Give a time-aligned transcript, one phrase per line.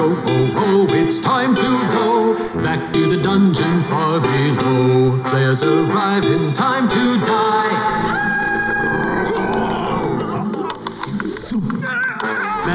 [0.00, 5.22] go, oh, oh, it's time to go back to the dungeon far below.
[5.24, 7.74] Players arrive in time to die.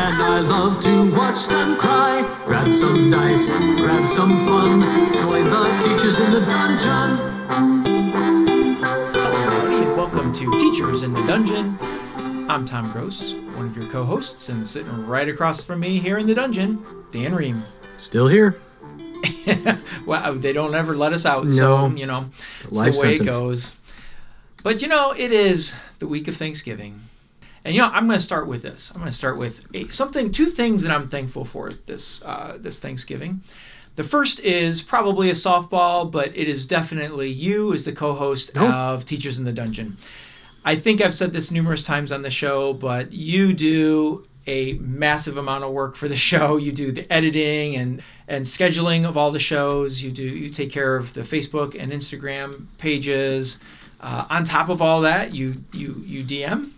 [0.02, 2.22] And I love to watch them cry.
[2.46, 4.82] Grab some dice, grab some fun.
[5.22, 7.10] Join the teachers in the dungeon.
[9.50, 11.95] Howdy, and welcome to Teachers in the Dungeon.
[12.48, 16.28] I'm Tom Gross, one of your co-hosts, and sitting right across from me here in
[16.28, 17.64] the dungeon, Dan Ream.
[17.98, 18.60] Still here.
[20.06, 21.96] Wow, they don't ever let us out, so No.
[21.96, 22.30] you know,
[22.62, 23.22] it's Life the way sentence.
[23.22, 23.76] it goes.
[24.64, 27.02] But you know, it is the week of Thanksgiving,
[27.64, 28.92] and you know, I'm going to start with this.
[28.92, 32.58] I'm going to start with a, something, two things that I'm thankful for this uh,
[32.60, 33.42] this Thanksgiving.
[33.96, 38.68] The first is probably a softball, but it is definitely you as the co-host Oh.
[38.72, 39.98] of Teachers in the Dungeon.
[40.68, 45.38] I think I've said this numerous times on the show, but you do a massive
[45.38, 46.58] amount of work for the show.
[46.58, 50.02] You do the editing and and scheduling of all the shows.
[50.02, 53.60] You do you take care of the Facebook and Instagram pages.
[54.02, 56.72] Uh, on top of all that, you you you DM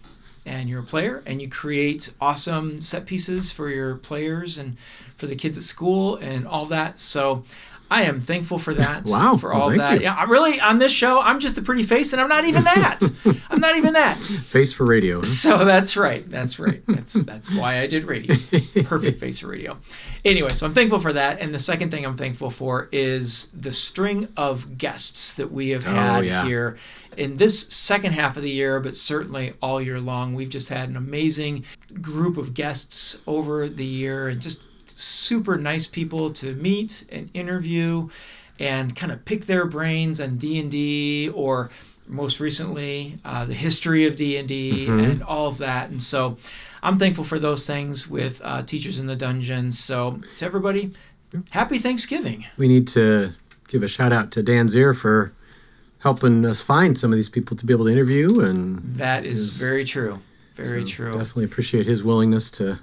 [0.45, 4.77] and you're a player and you create awesome set pieces for your players and
[5.15, 6.99] for the kids at school and all that.
[6.99, 7.43] So
[7.89, 9.05] I am thankful for that.
[9.07, 9.37] Wow.
[9.37, 9.93] For Well, all thank that.
[9.95, 10.01] you.
[10.03, 12.63] Yeah, I really on this show, I'm just a pretty face and I'm not even
[12.65, 12.99] that.
[13.49, 14.17] I'm not even that.
[14.17, 15.19] Face for radio.
[15.19, 15.23] huh?
[15.25, 16.29] So that's right.
[16.29, 16.83] That's right.
[16.87, 18.35] That's that's why I did radio.
[18.83, 19.77] Perfect face for radio.
[20.25, 21.39] Anyway, so I'm thankful for that.
[21.39, 25.85] And the second thing I'm thankful for is the string of guests that we have
[25.87, 26.45] Oh, had yeah.
[26.45, 26.77] here
[27.15, 30.35] in this second half of the year, but certainly all year long.
[30.35, 31.63] We've just had an amazing
[32.01, 34.66] group of guests over the year and just
[34.99, 38.09] super nice people to meet and interview
[38.59, 41.69] and kind of pick their brains on D&D or
[42.07, 45.89] most recently uh, the history of D&D and all of that.
[45.89, 46.37] And so
[46.81, 49.71] I'm thankful for those things with uh, Teachers in the Dungeon.
[49.71, 50.93] So to everybody,
[51.51, 52.45] happy Thanksgiving.
[52.57, 53.33] We need to
[53.67, 55.33] give a shout out to Dan Zehr for
[55.99, 59.49] helping us find some of these people to be able to interview and That is
[59.49, 59.57] Yes.
[59.59, 60.21] very true.
[60.55, 61.11] Very so true.
[61.11, 62.79] Definitely appreciate his willingness to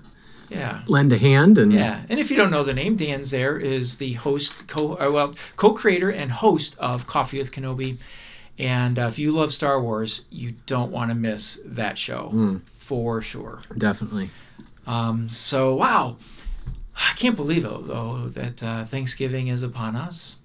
[0.50, 0.82] Yeah.
[0.87, 3.99] lend a hand and Yeah, and if you don't know the name, Dan Zehr is
[3.99, 7.97] the host, co uh, well, co-creator and host of Coffee with Kenobi.
[8.59, 12.60] And uh, if you love Star Wars, you don't want to miss that show Mm.
[12.77, 13.59] for sure.
[13.77, 14.31] definitely.
[14.87, 16.16] Um, so wow,
[16.97, 20.37] I can't believe it though that uh, Thanksgiving is upon us.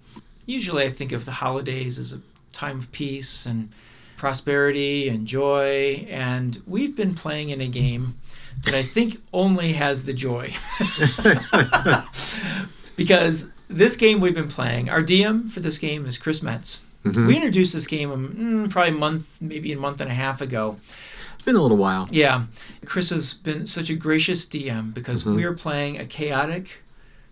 [0.46, 2.22] Usually, I think of the holidays as a
[2.54, 3.70] time of peace and
[4.18, 8.16] prosperity and joy, and we've been playing in a game
[8.66, 10.54] that I think only has the joy.
[12.96, 16.82] because this game we've been playing, our DM for this game is Chris Metz.
[17.06, 17.28] Mhm.
[17.28, 20.42] We introduced this game um, mm, probably a month, maybe a month and a half
[20.42, 20.78] ago.
[21.36, 22.08] It's been a little while.
[22.12, 22.44] Yeah,
[22.86, 25.36] Chris has been such a gracious DM because Mhm.
[25.36, 26.84] we are playing a chaotic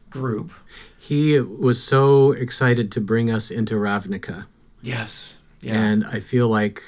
[0.09, 0.51] group.
[0.97, 4.45] He was so excited to bring us into Ravnica.
[4.81, 5.37] Yes.
[5.61, 5.73] Yeah.
[5.81, 6.81] And I feel like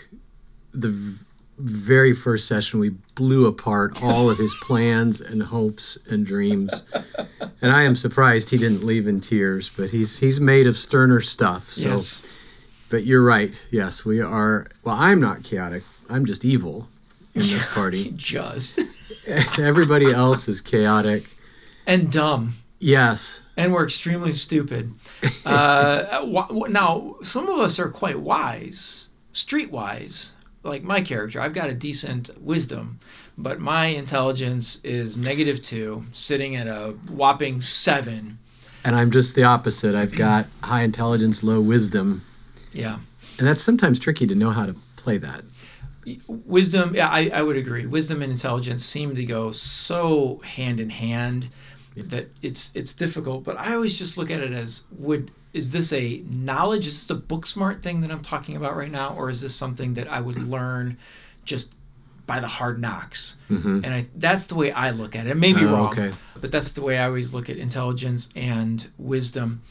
[0.74, 1.16] the
[1.60, 6.84] very first session we blew apart all of his plans and hopes and dreams.
[7.62, 11.20] And I am surprised he didn't leave in tears, but he's he's made of sterner
[11.20, 11.70] stuff.
[11.70, 12.22] So yes.
[12.90, 13.66] but you're right.
[13.72, 15.84] Yes, we are well, I'm not chaotic.
[16.10, 16.88] I'm just evil
[17.36, 18.12] in this party.
[18.16, 18.80] Just
[19.60, 21.36] Everybody else is chaotic.
[21.86, 22.56] and dumb.
[22.80, 23.44] Yes.
[23.58, 24.94] And we're extremely stupid.
[25.46, 26.26] Uh,
[26.70, 30.32] now, some of us are quite wise, streetwise,
[30.64, 31.40] like my character.
[31.40, 33.00] I've got a decent wisdom,
[33.38, 38.40] but my intelligence is negative two, sitting at a whopping seven.
[38.84, 39.96] And I'm just the opposite.
[39.96, 42.24] I've got high intelligence, low wisdom.
[42.72, 43.00] Yeah.
[43.38, 45.44] And that's sometimes tricky to know how to play that.
[46.28, 50.90] wisdom yeah I, I would agree wisdom and intelligence seem to go so hand in
[50.90, 51.50] hand
[51.96, 55.92] that it's it's difficult but i always just look at it as would is this
[55.94, 59.30] a knowledge is this a book smart thing that i'm talking about right now or
[59.30, 60.98] is this something that i would learn
[61.46, 61.74] just
[62.28, 63.84] by the hard knocks Mhm.
[63.84, 66.12] and I, that's the way i look at it it may be Oh, wrong okay.
[66.40, 69.62] but that's the way i always look at intelligence and wisdom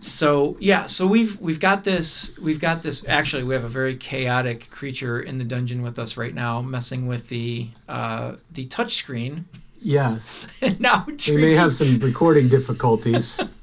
[0.00, 3.96] so yeah so we've we've got this we've got this actually we have a very
[3.96, 8.94] chaotic creature in the dungeon with us right now messing with the uh the touch
[8.96, 9.44] screen
[9.80, 10.48] Yes.
[10.80, 13.38] now We may have some recording difficulties.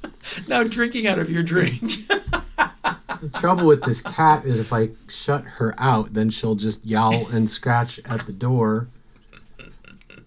[0.48, 5.42] now drinking out of your drink The trouble with this cat is if I shut
[5.44, 8.88] her out, then she'll just yowl and scratch at the door.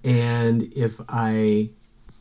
[0.03, 1.69] And if I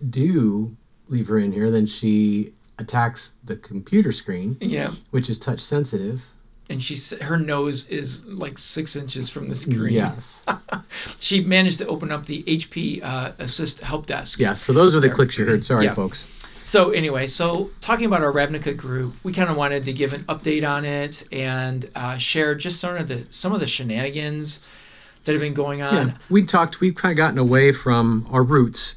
[0.08, 0.76] do
[1.08, 6.32] leave her in here, then she attacks the computer screen, yeah which is touch sensitive.
[6.70, 10.46] and she's her nose is like six inches from the screen Yes.
[11.19, 15.00] she managed to open up the hp uh, assist help desk Yeah, so those are
[15.00, 15.14] the There.
[15.16, 15.64] clicks you heard.
[15.64, 15.94] Sorry, Yeah.
[15.94, 16.26] folks.
[16.68, 20.20] So anyway, so talking about our Ravnica group, we kind of wanted to give an
[20.24, 24.68] update on it and uh, share just sort of the some of the shenanigans
[25.24, 25.94] that have been going on.
[26.08, 26.78] Yeah, we talked.
[26.78, 28.96] We've kind of gotten away from our roots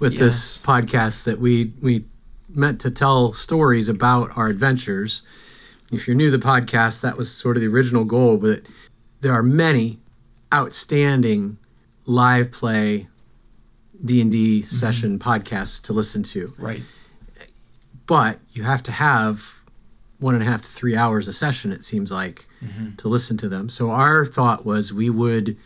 [0.00, 2.06] with this podcast that we we
[2.48, 5.22] meant to tell stories about our adventures.
[5.92, 8.38] If you're new to the podcast, that was sort of the original goal.
[8.38, 8.60] But
[9.20, 9.98] there are many
[10.52, 11.58] outstanding
[12.06, 13.08] live play
[14.02, 16.80] D and D session podcasts to listen to, Right.
[18.12, 19.62] But you have to have
[20.18, 21.72] one and a half to three hours a session.
[21.72, 22.44] It seems like
[22.98, 23.70] to listen to them.
[23.70, 25.56] So our thought was we would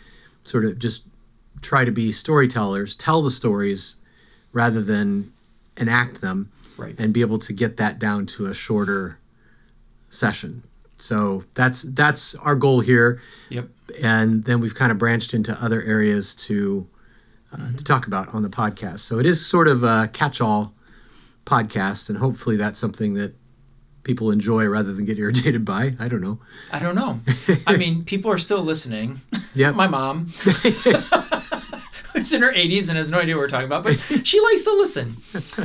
[0.44, 1.06] sort of just
[1.60, 3.96] try to be storytellers, tell the stories
[4.52, 5.32] rather than
[5.76, 6.94] enact them, Right.
[7.00, 9.18] and be able to get that down to a shorter
[10.08, 10.62] session.
[10.98, 13.20] So that's that's our goal here,
[13.50, 13.68] Yep.
[14.02, 16.86] and then we've kind of branched into other areas to
[17.52, 19.00] uh, to talk about on the podcast.
[19.00, 20.72] So it is sort of a catch-all
[21.46, 23.34] podcast, and hopefully that's something that
[24.02, 25.96] people enjoy rather than get irritated by.
[25.98, 26.38] I don't know.
[26.72, 27.20] I don't know.
[27.66, 29.20] I mean, people are still listening.
[29.54, 30.26] Yeah, My mom,
[32.12, 33.94] who's in her 80s and has no idea what we're talking about, but
[34.24, 35.16] she likes to listen.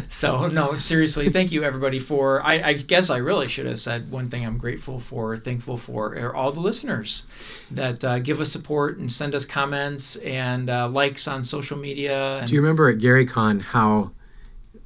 [0.09, 2.41] So, no, seriously, thank you everybody for.
[2.43, 6.15] I, I guess I really should have said one thing I'm grateful for, thankful for,
[6.15, 7.27] are all the listeners
[7.69, 12.37] that uh, give us support and send us comments and uh, likes on social media.
[12.39, 14.11] And, Do you remember at GaryCon how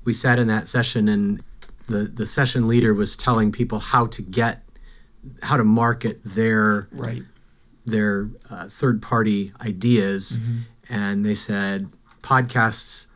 [0.05, 1.43] we sat in that session and
[1.87, 4.63] the the session leader was telling people how to get
[5.41, 7.23] how to market their right.
[7.85, 10.39] their uh, third party ideas.
[10.89, 11.89] And they said
[12.21, 13.07] podcasts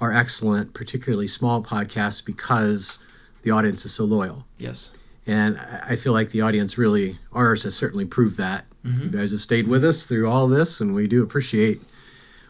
[0.00, 2.98] are excellent particularly small podcasts because
[3.42, 4.46] the audience is so loyal.
[4.58, 4.92] Yes.
[5.26, 8.66] and I I feel like the audience really ours has certainly proved that.
[8.84, 11.80] You guys have stayed with us through all this and we do appreciate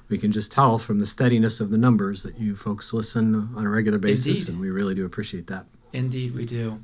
[0.09, 3.65] we can just tell from the steadiness of the numbers that you folks listen on
[3.65, 4.49] a regular basis Indeed.
[4.53, 6.83] and we really do appreciate that Indeed, we do.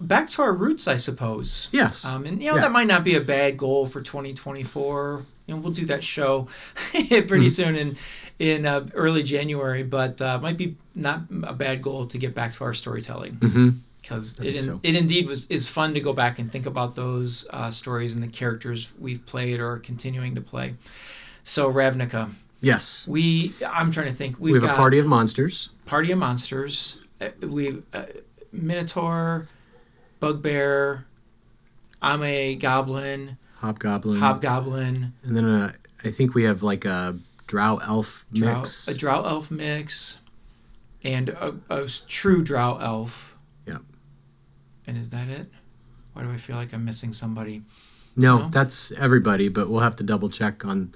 [0.00, 1.68] Back to our roots, I suppose.
[1.72, 2.62] yes Um, and you know Yeah.
[2.62, 5.24] that might not be a bad goal for 2024.
[5.46, 6.48] You know, we'll do that show
[6.92, 7.48] pretty Mm-hmm.
[7.48, 7.96] soon in
[8.38, 12.54] in uh, early January, but uh, might be not a bad goal to get back
[12.54, 13.74] to our storytelling Mhm.
[14.00, 14.80] because it in, so.
[14.84, 18.22] it indeed was is fun to go back and think about those uh, stories and
[18.22, 20.74] the characters we've played or are continuing to play.
[21.42, 24.38] So Ravnica, yes we I'm trying to think.
[24.38, 27.00] We've we have a party of monsters Party of Monsters.
[27.20, 28.04] Uh, we uh,
[28.52, 29.48] Minotaur,
[30.20, 31.06] Bugbear.
[32.02, 35.72] I'm a Goblin, hobgoblin Hobgoblin, and then uh,
[36.04, 40.20] i think we have like a drow elf drow, mix a Drow Elf mix,
[41.04, 43.36] and a true Drow Elf.
[43.66, 43.82] Yep.
[44.86, 45.46] And is that it?
[46.12, 47.62] Why do I feel like I'm missing somebody?
[48.16, 48.48] No, No?
[48.48, 50.92] that's everybody, but we'll have to double check on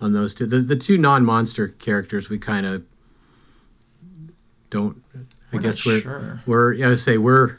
[0.00, 0.46] on those two.
[0.46, 2.82] The the two non monster characters we kind of
[4.70, 5.02] don't.
[5.14, 5.18] I
[5.56, 6.40] We're guess we're sure.
[6.46, 7.58] we're yeah, I would say we're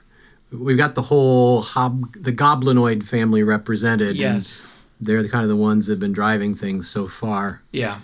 [0.51, 4.09] we've got the whole hob the goblinoid family represented.
[4.09, 4.67] and Yes.
[4.99, 7.61] they're the kind of the ones that have been driving things so far.
[7.71, 7.99] Yeah.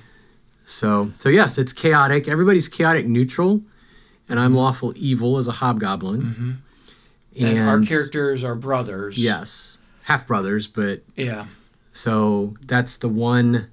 [0.66, 2.28] So so yes, it's chaotic.
[2.28, 3.52] Everybody's chaotic neutral,
[4.30, 4.40] and Mm-hmm.
[4.40, 6.22] I'm lawful evil as a hobgoblin.
[6.22, 6.52] hmm
[7.44, 9.18] And, our characters are brothers.
[9.18, 11.46] yes, half brothers, but Yeah.
[11.92, 13.68] So that's the one,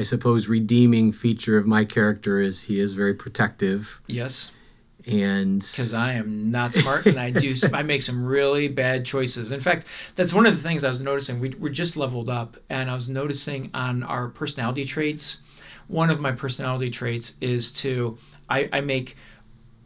[0.00, 4.50] I suppose, redeeming feature of my character is he is very protective Yes.
[5.06, 9.52] and because I am not smart and I do I make some really bad choices.
[9.52, 9.86] In fact,
[10.16, 11.38] that's one of the things I was noticing.
[11.38, 15.42] We we're just leveled up, and I was noticing on our personality traits.
[15.86, 18.16] One of my personality traits is to
[18.48, 19.16] I, I make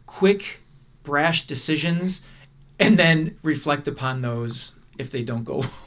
[0.05, 0.61] quick,
[1.03, 2.25] brash decisions,
[2.79, 5.63] and then reflect upon those if they don't go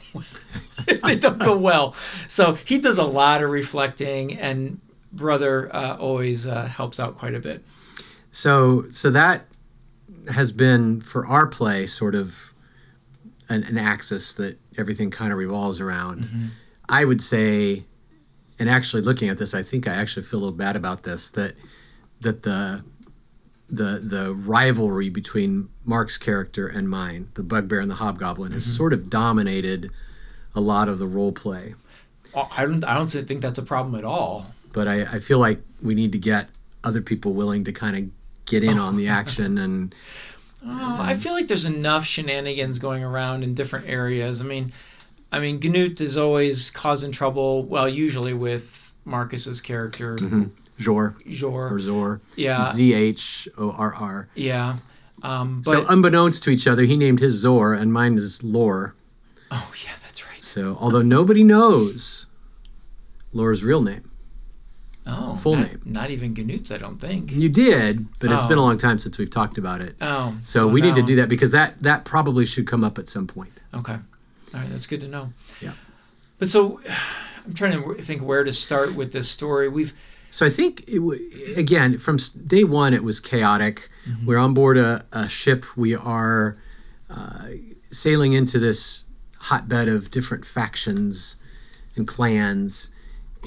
[0.87, 1.95] if they don't go well.
[2.27, 4.79] So he does a lot of reflecting, and
[5.11, 7.63] brother uh, always uh, helps out quite a bit.
[8.31, 9.45] so so that
[10.31, 12.53] has been for our play sort of
[13.49, 16.51] an, an axis that everything kind of revolves around.
[16.87, 17.85] I would say,
[18.59, 21.29] and actually looking at this, I think I actually feel a little bad about this
[21.31, 21.53] that
[22.21, 22.83] that the
[23.69, 28.77] the the rivalry between Mark's character and mine, the bugbear and the hobgoblin, has mm-hmm.
[28.77, 29.91] sort of dominated
[30.55, 31.75] a lot of the role play.
[32.33, 34.53] Oh, I don't I don't think that's a problem at all.
[34.71, 36.49] But I, I feel like we need to get
[36.83, 39.93] other people willing to kind of get in on the action and
[40.65, 44.41] Oh, I feel like there's enough shenanigans going around in different areas.
[44.41, 44.73] I mean,
[45.31, 47.63] I mean, Gnut is always causing trouble.
[47.63, 50.45] Well, usually with Marcus's character, mm-hmm.
[50.79, 51.73] Jor Jor.
[51.73, 52.21] or Zor.
[52.35, 54.29] Yeah, Z H O R R.
[54.35, 54.77] yeah.
[55.21, 58.95] Um, but So unbeknownst to each other, he named his Zor and mine is Lore.
[59.51, 60.41] oh yeah, that's right.
[60.41, 62.27] So although nobody knows
[63.33, 64.09] Lore's real name.
[65.05, 65.81] Oh, full not, name.
[65.85, 67.31] Not even Gnoots, I don't think.
[67.31, 69.95] You did, but it's been a long time since we've talked about it.
[69.99, 73.09] Oh, So, we need to do that because that that probably should come up at
[73.09, 73.59] some point.
[73.73, 73.99] Okay, all
[74.53, 75.33] right, that's good to know.
[75.61, 75.73] Yeah.
[76.37, 76.79] But so,
[77.45, 79.67] I'm trying to think where to start with this story.
[79.67, 79.93] We've
[80.31, 81.19] So I think it, w-
[81.57, 83.89] again from day one it was chaotic.
[84.25, 85.65] We're on board a, a ship.
[85.77, 86.57] We are
[87.09, 87.47] uh,
[87.89, 89.05] sailing into this
[89.41, 91.37] hotbed of different factions
[91.95, 92.89] and clans,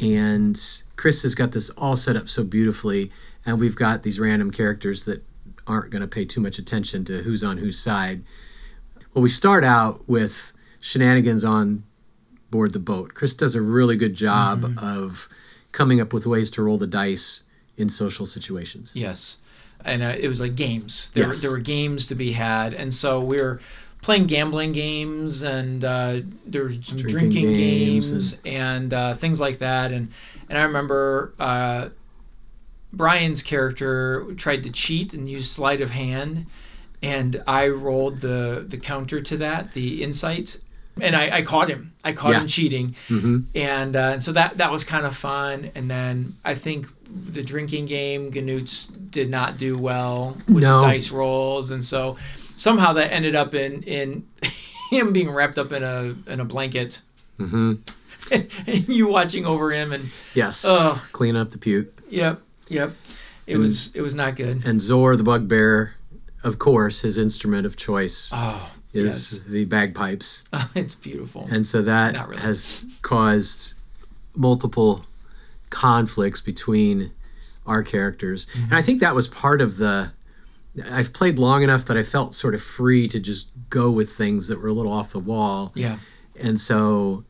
[0.02, 0.58] and
[0.96, 3.10] Chris has got this all set up so beautifully,
[3.46, 5.24] and we've got these random characters that
[5.66, 8.22] aren't going to pay too much attention to who's on whose side.
[9.14, 11.84] Well, we start out with shenanigans on
[12.50, 13.14] board the boat.
[13.14, 15.28] Chris does a really good job of
[15.72, 17.44] coming up with ways to roll the dice
[17.76, 18.92] in social situations.
[18.94, 19.38] yes,
[19.84, 21.10] and uh, it was like games.
[21.12, 21.36] There, Yes.
[21.36, 23.60] were, there were games to be had, and so we were
[24.02, 29.40] playing gambling games, and uh, there were some Drinking drinking, games games, and, uh, things
[29.40, 29.90] like that.
[29.92, 30.08] And
[30.48, 31.88] and I remember uh,
[32.92, 36.46] Brian's character tried to cheat and use sleight of hand,
[37.02, 40.60] and I rolled the the counter to that, the insight,
[41.00, 41.92] and I, I caught him.
[42.04, 42.40] I caught Yeah.
[42.40, 45.70] him cheating, hmm and uh, so that that was kind of fun.
[45.74, 50.80] And then I think the drinking game, Ganoots did not do well with No.
[50.82, 52.16] dice rolls, and so
[52.56, 54.24] somehow that ended up in in
[54.90, 57.02] him being wrapped up in a in a blanket,
[57.38, 57.74] hmm
[58.30, 58.48] and
[58.88, 60.64] you watching over him, and Yes.
[60.66, 61.88] oh, Clean up the puke.
[62.10, 62.92] yep, yep,
[63.46, 64.64] it And- was it was not good.
[64.66, 65.94] And Zor the bugbear,
[66.42, 70.44] of course, his instrument of choice Oh, is the bagpipes.
[70.74, 71.48] it's beautiful.
[71.50, 72.42] And so that really.
[72.42, 73.74] has caused
[74.34, 75.04] multiple
[75.70, 77.12] conflicts between
[77.66, 78.46] our characters.
[78.46, 78.64] Mm-hmm.
[78.64, 80.12] And I think that was part of the.
[80.90, 84.48] I've played long enough that I felt sort of free to just go with things
[84.48, 85.70] that were a little off the wall.
[85.74, 85.98] yeah,
[86.40, 87.24] And so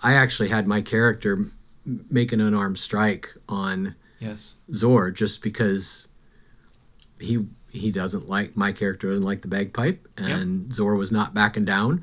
[0.00, 1.46] I actually had my character
[1.84, 6.08] make an unarmed strike on yes, Zor just because
[7.18, 11.64] he he doesn't like my character doesn't like the bagpipe and Zor was not backing
[11.64, 12.02] down.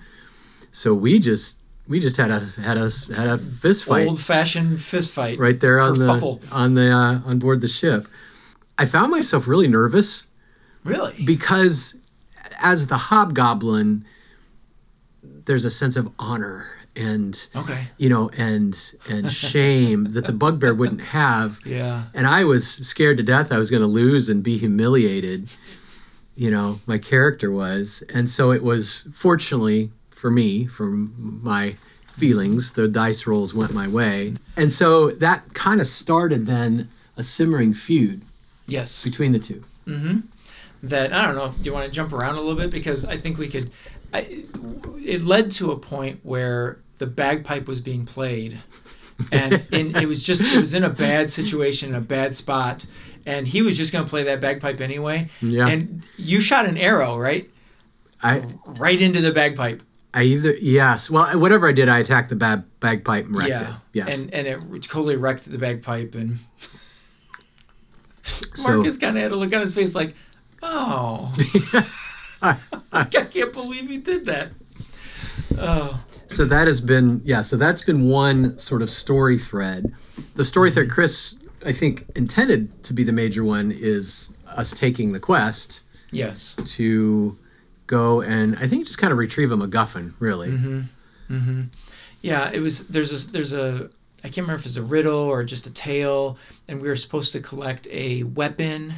[0.71, 4.79] So we just we just had a had a had a fist fight old fashioned
[4.81, 5.39] fist fight.
[5.39, 6.41] right there on the kerfuffle.
[6.53, 8.07] on the uh, on board the ship.
[8.77, 10.27] I found myself really nervous
[10.83, 11.13] Really?
[11.25, 11.99] because
[12.61, 14.05] as the hobgoblin
[15.23, 17.87] there's a sense of honor and Okay.
[17.97, 18.77] you know and
[19.09, 22.03] and shame that the bugbear wouldn't have Yeah.
[22.13, 25.47] and I was scared to death I was going to lose and be humiliated.
[26.35, 29.07] You know, my character was, and so it was.
[29.13, 35.53] Fortunately for me, from my feelings, the dice rolls went my way, and so that
[35.53, 38.21] kind of started then a simmering feud
[38.65, 39.03] Yes.
[39.03, 39.63] between the two.
[39.85, 40.19] Mm-hmm.
[40.83, 41.49] that I don't know.
[41.57, 43.69] Do you want to jump around a little bit because I think we could.
[44.13, 44.43] I,
[45.03, 48.59] it led to a point where the bagpipe was being played,
[49.31, 52.85] and in, it was just it was in a bad situation, in a bad spot,
[53.25, 55.29] and he was just going to play that bagpipe anyway.
[55.41, 55.67] Yeah.
[55.67, 57.49] And you shot an arrow right,
[58.21, 59.83] I right into the bagpipe.
[60.13, 63.75] I either yes, well whatever I did, I attacked the bag, bagpipe and wrecked it.
[63.93, 64.21] Yes.
[64.21, 66.39] And and it totally wrecked the bagpipe, and
[68.55, 70.13] so Marcus kind of had a look on his face like,
[70.61, 71.33] oh,
[72.91, 74.49] I can't believe he did that.
[75.57, 76.01] Oh.
[76.27, 79.93] so that has been yeah so that's been one sort of story thread
[80.35, 85.11] the story thread chris i think intended to be the major one is us taking
[85.11, 86.55] the quest Yes.
[86.77, 87.37] to
[87.87, 90.79] go and i think just kind of retrieve a macguffin really Mm-hmm.
[91.33, 91.61] Mm hmm.
[92.21, 92.87] Yeah, it was.
[92.89, 93.31] There's a.
[93.31, 93.89] There's a.
[94.23, 97.31] I can't remember if it's a riddle or just a tale, and we were supposed
[97.31, 98.93] to collect a weapon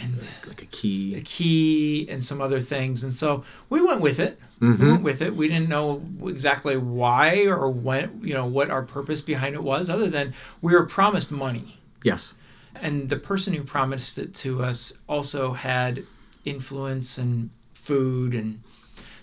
[0.00, 4.00] and like a a key a key and some other things, and so we went
[4.00, 4.38] with it.
[4.60, 4.90] We mm-hmm.
[4.90, 5.34] went with it.
[5.34, 8.20] We didn't know exactly why or when.
[8.22, 12.34] You know what our purpose behind it was, other than we were promised money, yes
[12.74, 16.00] and the person who promised it to us also had
[16.44, 18.60] influence and food and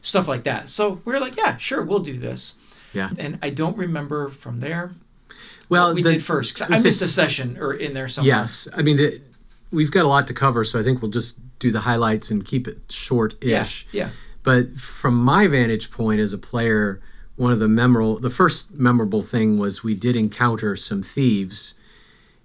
[0.01, 0.69] stuff like that.
[0.69, 2.57] So we were like, yeah, sure, we'll do this.
[2.93, 4.91] yeah and I don't remember from there
[5.69, 6.61] well we the- did first.
[6.61, 8.35] I missed a session or in there somewhere.
[8.35, 8.97] yes i mean
[9.71, 12.45] we've got a lot to cover so i think we'll just do the highlights and
[12.45, 14.05] keep it short-ish Yeah.
[14.05, 14.09] Yeah.
[14.43, 17.01] But from my vantage point as a player,
[17.35, 21.75] one of the memorable, the first memorable thing was we did encounter some thieves,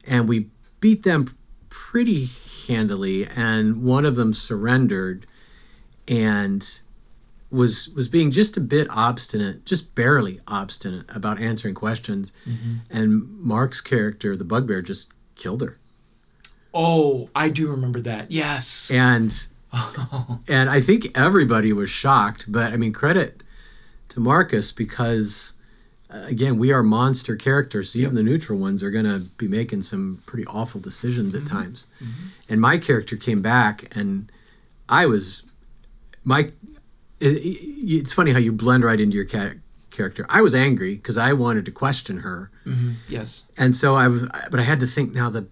[0.06, 0.50] and we
[0.80, 1.26] beat them
[1.70, 2.28] pretty
[2.66, 3.26] handily.
[3.26, 5.26] And one of them surrendered,
[6.08, 6.80] and
[7.50, 12.32] was was being just a bit obstinate, just barely obstinate about answering questions.
[12.46, 12.74] Mm-hmm.
[12.90, 15.78] And Mark's character, the bugbear, just killed her.
[16.74, 18.30] Oh, I do remember that.
[18.30, 18.90] Yes.
[18.90, 19.32] and
[20.48, 22.50] and I think everybody was shocked.
[22.50, 23.42] But I mean, credit
[24.10, 25.54] to Marcus because
[26.14, 27.92] uh, again, we are monster characters.
[27.92, 31.42] So even the neutral ones are going to be making some pretty awful decisions at
[31.42, 31.56] mm-hmm.
[31.56, 31.86] times.
[32.02, 32.26] Mm-hmm.
[32.48, 34.30] And my character came back, and
[34.88, 35.42] I was
[36.24, 36.52] my.
[37.20, 39.54] It, it- it's funny how you blend right into your ca-
[39.90, 40.26] character.
[40.28, 42.92] I was angry because I wanted to question her, mm-hmm.
[43.08, 43.46] Yes.
[43.58, 44.28] and so I was.
[44.50, 45.48] But I had to think now that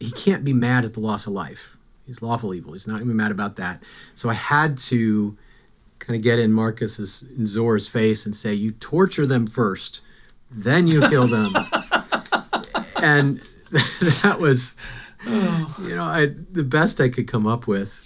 [0.00, 1.76] he can't be mad at the loss of life.
[2.06, 2.72] He's lawful evil.
[2.72, 3.82] He's not going to be mad about that.
[4.14, 5.36] So I had to
[5.98, 10.02] kind of get in Marcus's in Zor's face and say, "You torture them first,
[10.50, 11.54] then you kill them."
[13.02, 13.38] and
[14.22, 14.74] that was,
[15.26, 15.76] oh.
[15.82, 18.02] you know, I the best I could come up with.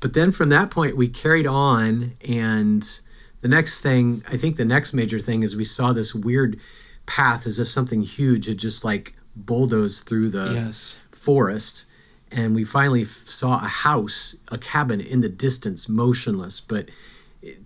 [0.00, 3.00] But then from that point, we carried on, and
[3.42, 6.58] the next thing, I think, the next major thing is we saw this weird
[7.04, 10.98] path as if something huge had just like bulldozed through the Yes.
[11.10, 11.86] forest
[12.32, 16.88] and we finally f- saw a house a cabin in the distance motionless but
[17.42, 17.58] it,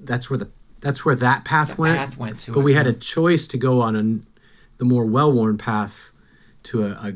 [0.00, 0.48] that's where the
[0.80, 3.46] that's where that path The went path went to but it, we had a choice
[3.48, 4.24] to go on an,
[4.78, 6.10] the more well-worn path
[6.64, 7.12] to a, a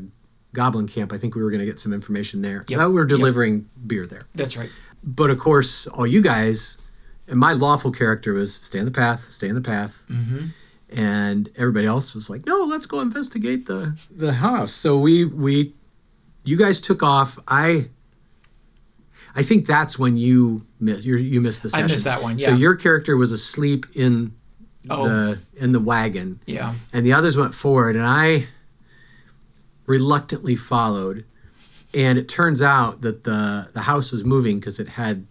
[0.53, 2.77] goblin camp i think we were going to get some information there Yep.
[2.79, 3.09] that we were Yep.
[3.09, 4.69] delivering beer there That's right.
[5.03, 6.77] but of course all you guys
[7.27, 10.47] and my lawful character was stay in the path stay in the path Mm-hmm.
[10.95, 15.73] And everybody else was like no let's go investigate the the house so we we
[16.43, 17.87] you guys took off i
[19.35, 21.85] i think that's when you missed you you missed the session.
[21.89, 22.47] I missed that one, Yeah.
[22.47, 24.33] so your character was asleep in
[24.89, 25.07] Oh.
[25.07, 26.73] the in the wagon Yeah.
[26.91, 28.47] and the others went forward and i
[29.85, 31.25] reluctantly followed
[31.93, 35.25] and it turns out that the the house was moving because it had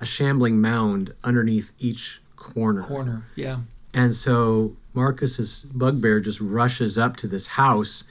[0.00, 3.24] a shambling mound underneath each corner Corner.
[3.34, 3.60] Yeah.
[3.94, 8.04] and so marcus's bugbear just rushes up to this house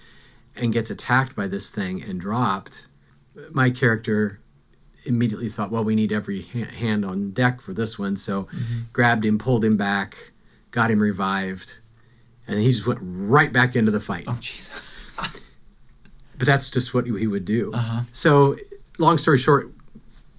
[0.56, 2.86] and gets attacked by this thing and dropped
[3.51, 4.39] my character
[5.04, 8.48] immediately thought well we need every hand on deck for this one so
[8.94, 10.32] grabbed him pulled him back
[10.72, 11.77] got him revived
[12.48, 14.72] and he just went right back into the fight Oh, jeez.
[16.38, 17.72] but that's just what he would do.
[17.74, 18.01] Uh-huh.
[18.12, 18.56] So,
[19.00, 19.72] long story short,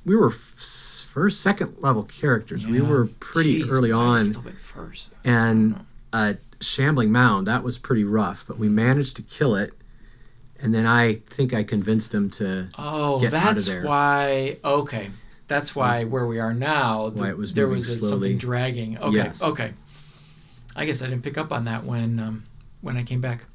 [0.04, 2.64] we were first, second level characters.
[2.66, 2.70] Yeah.
[2.72, 5.14] We were pretty Jeez, early on, first.
[5.24, 6.36] and a
[6.68, 8.44] shambling mound that was pretty rough.
[8.46, 9.72] But we managed to kill it,
[10.60, 12.68] and then I think I convinced him to.
[12.78, 13.82] Oh, get out of that's there.
[13.84, 14.58] why.
[14.64, 15.10] Okay,
[15.48, 17.08] that's why where we are now.
[17.10, 18.98] Why it was there was a, something dragging.
[18.98, 19.42] Okay, Yes.
[19.42, 19.72] okay.
[20.74, 22.44] I guess I didn't pick up on that when um,
[22.82, 23.46] when I came back.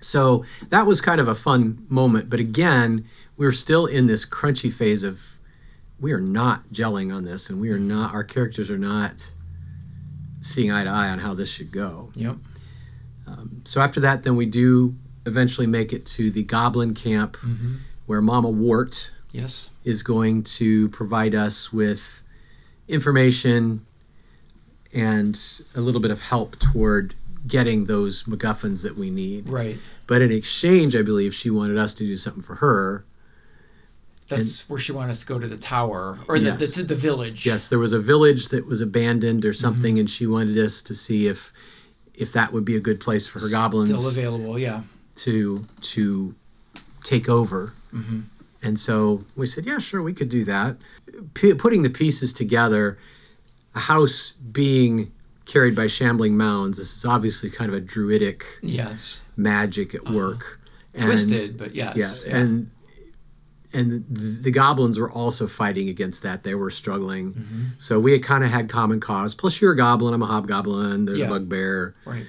[0.00, 2.30] So that was kind of a fun moment.
[2.30, 3.04] But again,
[3.36, 5.38] we're still in this crunchy phase of
[5.98, 8.14] we are not gelling on this, and we are not.
[8.14, 9.30] Our characters are not
[10.40, 12.10] seeing eye to eye on how this should go.
[12.14, 12.36] Yep.
[13.30, 17.76] Um, so after that, then we do eventually make it to the Goblin Camp, mm-hmm.
[18.06, 19.70] where Mama Wart Yes.
[19.84, 22.22] is going to provide us with
[22.88, 23.86] information
[24.92, 25.38] and
[25.76, 27.14] a little bit of help toward
[27.46, 29.48] getting those MacGuffins that we need.
[29.48, 29.78] Right.
[30.06, 33.04] But in exchange, I believe she wanted us to do something for her.
[34.28, 36.74] That's where she wanted us to go to the tower or the, Yes.
[36.74, 37.46] the, the village.
[37.46, 39.54] Yes, there was a village that was abandoned or mm-hmm.
[39.54, 41.52] something, and she wanted us to see if
[42.20, 43.90] if that would be a good place for her goblins.
[43.90, 44.58] Still available.
[44.58, 44.82] Yeah.
[45.16, 46.34] to to
[47.02, 47.72] take over.
[47.94, 48.20] Mm-hmm.
[48.62, 50.76] And so we said, yeah, sure, we could do that.
[51.34, 52.98] P- putting the pieces together,
[53.74, 55.10] a house being
[55.46, 56.76] carried by shambling mounds.
[56.78, 59.24] This is obviously kind of a druidic Yes.
[59.36, 60.14] magic at uh-huh.
[60.14, 60.60] work.
[60.94, 61.96] And- Twisted, but yes.
[61.96, 62.70] yeah, and
[63.72, 66.42] and the, the goblins were also fighting against that.
[66.42, 67.32] They were struggling.
[67.34, 67.62] Mm-hmm.
[67.78, 69.34] So we had kind of had common cause.
[69.34, 70.12] Plus, you're a goblin.
[70.14, 71.04] I'm a hobgoblin.
[71.06, 71.26] There's Yeah.
[71.26, 71.94] a bugbear.
[72.04, 72.26] Right.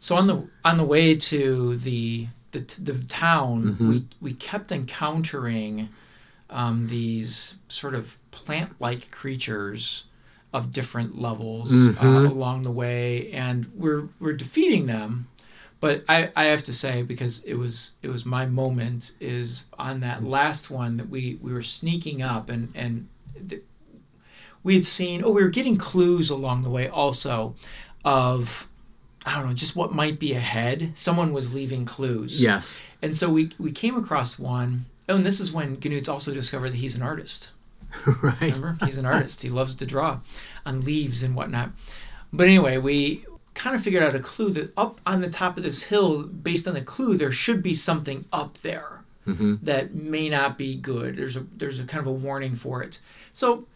[0.00, 3.88] So on the on the way to the the, the town, Mm-hmm.
[3.88, 5.88] we we kept encountering
[6.50, 10.04] um, these sort of plant-like creatures
[10.52, 12.06] of different levels Mm-hmm.
[12.06, 15.27] uh, along the way, and we're we're defeating them.
[15.80, 20.00] But I, I have to say because it was it was my moment is on
[20.00, 23.08] that last one that we, we were sneaking up and and
[23.48, 23.62] th-
[24.64, 27.54] we had seen oh we were getting clues along the way also
[28.04, 28.68] of
[29.24, 30.92] I don't know just what might be ahead.
[30.96, 32.42] Someone was leaving clues.
[32.42, 32.80] Yes.
[33.02, 34.86] And so we we came across one.
[35.08, 37.52] Oh, and this is when Gnut's also discovered that he's an artist.
[38.22, 38.40] right.
[38.40, 39.42] Remember, he's an artist.
[39.42, 40.20] He loves to draw
[40.66, 41.70] on leaves and whatnot.
[42.32, 43.24] But anyway, we
[43.58, 46.66] kind of figured out a clue that up on the top of this hill, based
[46.66, 48.98] on the clue, there should be something up there
[49.62, 51.16] that may not be good.
[51.16, 53.02] There's a there's a kind of a warning for it.
[53.30, 53.66] So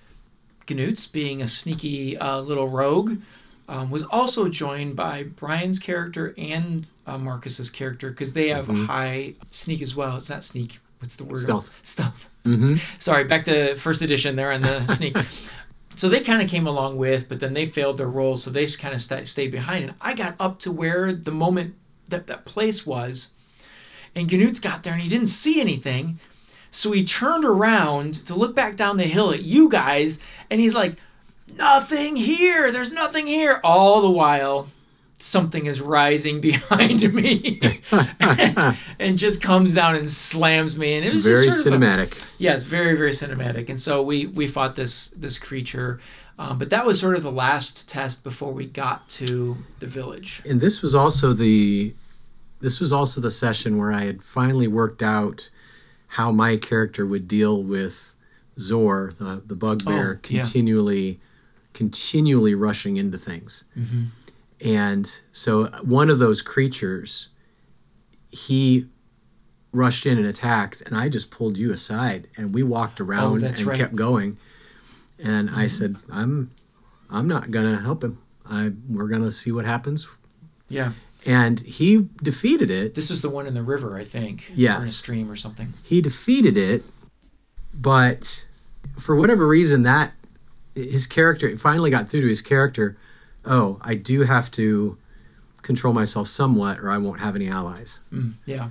[0.67, 3.19] Gnut's, being a sneaky uh, little rogue,
[3.69, 8.75] um, was also joined by Brian's character and uh, Marcus's character because they have a
[8.87, 10.17] high sneak as well.
[10.17, 10.79] It's not sneak.
[11.01, 11.39] What's the word?
[11.39, 11.81] Stealth.
[11.83, 12.31] Stealth.
[12.45, 12.77] Mm-hmm.
[12.99, 15.17] Sorry, back to first edition there on the sneak.
[15.97, 18.67] so they kind of came along with, but then they failed their role, so they
[18.67, 19.85] kind of st- stayed behind.
[19.85, 21.75] And I got up to where the moment
[22.09, 23.35] that that place was,
[24.15, 26.19] and Ganut's got there and he didn't see anything,
[26.71, 30.75] so he turned around to look back down the hill at you guys, and he's
[30.75, 30.97] like,
[31.57, 32.73] "Nothing here.
[32.73, 34.69] There's nothing here." All the while,
[35.23, 37.61] something is rising behind me,
[38.99, 41.57] and just comes down and slams me, and it was Very of a-
[42.39, 43.69] Yes, very very cinematic.
[43.69, 46.01] And so we we fought this this creature,
[46.39, 50.43] um, but that was sort of the last test before we got to the village.
[50.49, 51.95] and this was also the
[52.61, 55.51] this was also the session where I had finally worked out
[56.09, 58.15] how my character would deal with
[58.59, 60.43] Zor, the, the bugbear, Oh, yeah.
[60.43, 61.21] continually
[61.73, 63.65] continually rushing into things.
[63.79, 64.05] Mm-hmm.
[64.65, 67.31] And so one of those creatures,
[68.31, 68.87] he
[69.73, 73.43] rushed in and attacked, and I just pulled you aside, and we walked oh, around
[73.43, 73.77] Oh, and right.
[73.77, 74.37] kept going.
[75.23, 75.67] And I mm-hmm.
[75.67, 76.51] said, "I'm,
[77.11, 78.19] I'm not gonna help him.
[78.49, 80.09] I we're gonna see what happens."
[80.69, 80.93] Yeah,
[81.27, 82.95] And he defeated it.
[82.95, 84.47] this was the one in the river, I think.
[84.49, 84.95] or in a Yes.
[84.97, 85.75] stream or something.
[85.85, 86.83] He defeated it,
[87.75, 88.47] but
[88.99, 90.13] for whatever reason, that
[90.75, 92.97] his character it finally got through to his character.
[93.45, 94.97] Oh, I do have to
[95.63, 98.01] control myself somewhat, or I won't have any allies.
[98.13, 98.71] Mm, yeah,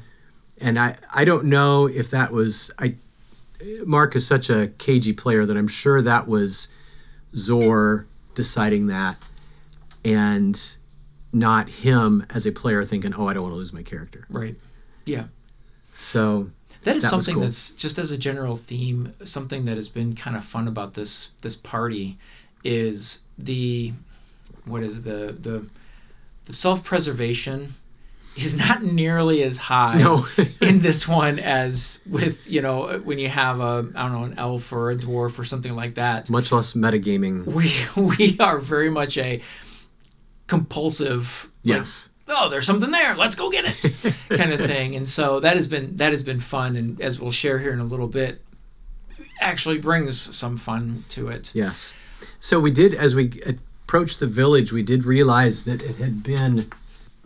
[0.60, 2.96] and I, I don't know if that was I
[3.86, 6.70] Mark is such a cagey player that I'm sure that was
[7.36, 9.24] Zor deciding that
[10.04, 10.78] and
[11.34, 14.26] not him as a player thinking, oh, I don't want to lose my character.
[14.30, 14.56] right.
[15.06, 15.26] Yeah.
[15.94, 16.50] So
[16.84, 17.44] That is That something cool.
[17.44, 21.32] that's just as a general theme, something that has been kind of fun about this
[21.42, 22.18] this party
[22.64, 23.94] is the
[24.66, 25.68] what is the the
[26.46, 27.74] the self preservation
[28.38, 30.26] is not nearly as high no,
[30.62, 34.36] in this one as with you know when you have a I don't know an
[34.38, 36.30] elf or a dwarf or something like that.
[36.30, 37.46] much less metagaming.
[37.46, 39.42] We we are very much a
[40.48, 42.10] compulsive like, Yes.
[42.28, 43.16] oh, there's something there.
[43.16, 44.96] Let's go get it, kind of thing.
[44.96, 47.80] And so that has been that has been fun, and as we'll share here in
[47.80, 48.42] a little bit,
[49.40, 51.52] actually brings some fun to it.
[51.54, 51.94] Yes.
[52.40, 53.54] So we did, as we uh,
[53.92, 56.66] approached the village, we did realize that it had been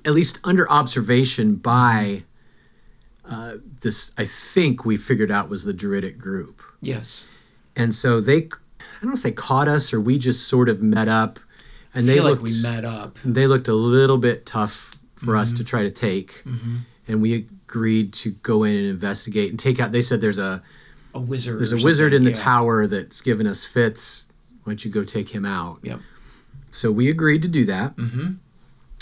[0.04, 2.24] at least under observation by
[3.30, 6.64] uh, this, I think we figured out was the Druidic group.
[6.82, 7.28] Yes,
[7.76, 10.82] And so they, I don't know if they caught us or we just sort of
[10.82, 11.38] met up
[11.94, 13.18] and they feel looked, like we met up.
[13.24, 15.66] they looked a little bit tough for us to Mm-hmm.
[15.70, 16.44] try to take.
[17.08, 17.34] And we
[17.68, 20.64] agreed to go in and investigate and take out, they said there's a,
[21.14, 21.60] A wizard.
[21.60, 22.36] there's a wizard in the yeah.
[22.38, 24.32] tower that's given us fits.
[24.64, 25.78] Why don't you go take him out?
[25.84, 26.00] Yep.
[26.72, 27.96] So we agreed to do that.
[27.96, 28.34] Mm-hmm.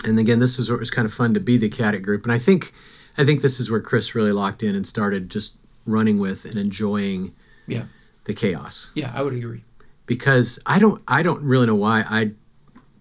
[0.06, 2.24] And again, this was where it was kind of fun to be the Caddick group.
[2.24, 2.74] And I think,
[3.18, 6.58] I think this is where Chris really locked in and started just running with and
[6.58, 7.34] enjoying
[7.68, 7.86] Yeah.
[8.26, 8.92] the chaos.
[8.94, 9.62] Yeah, I would agree.
[10.06, 12.32] Because I don't, I don't really know why I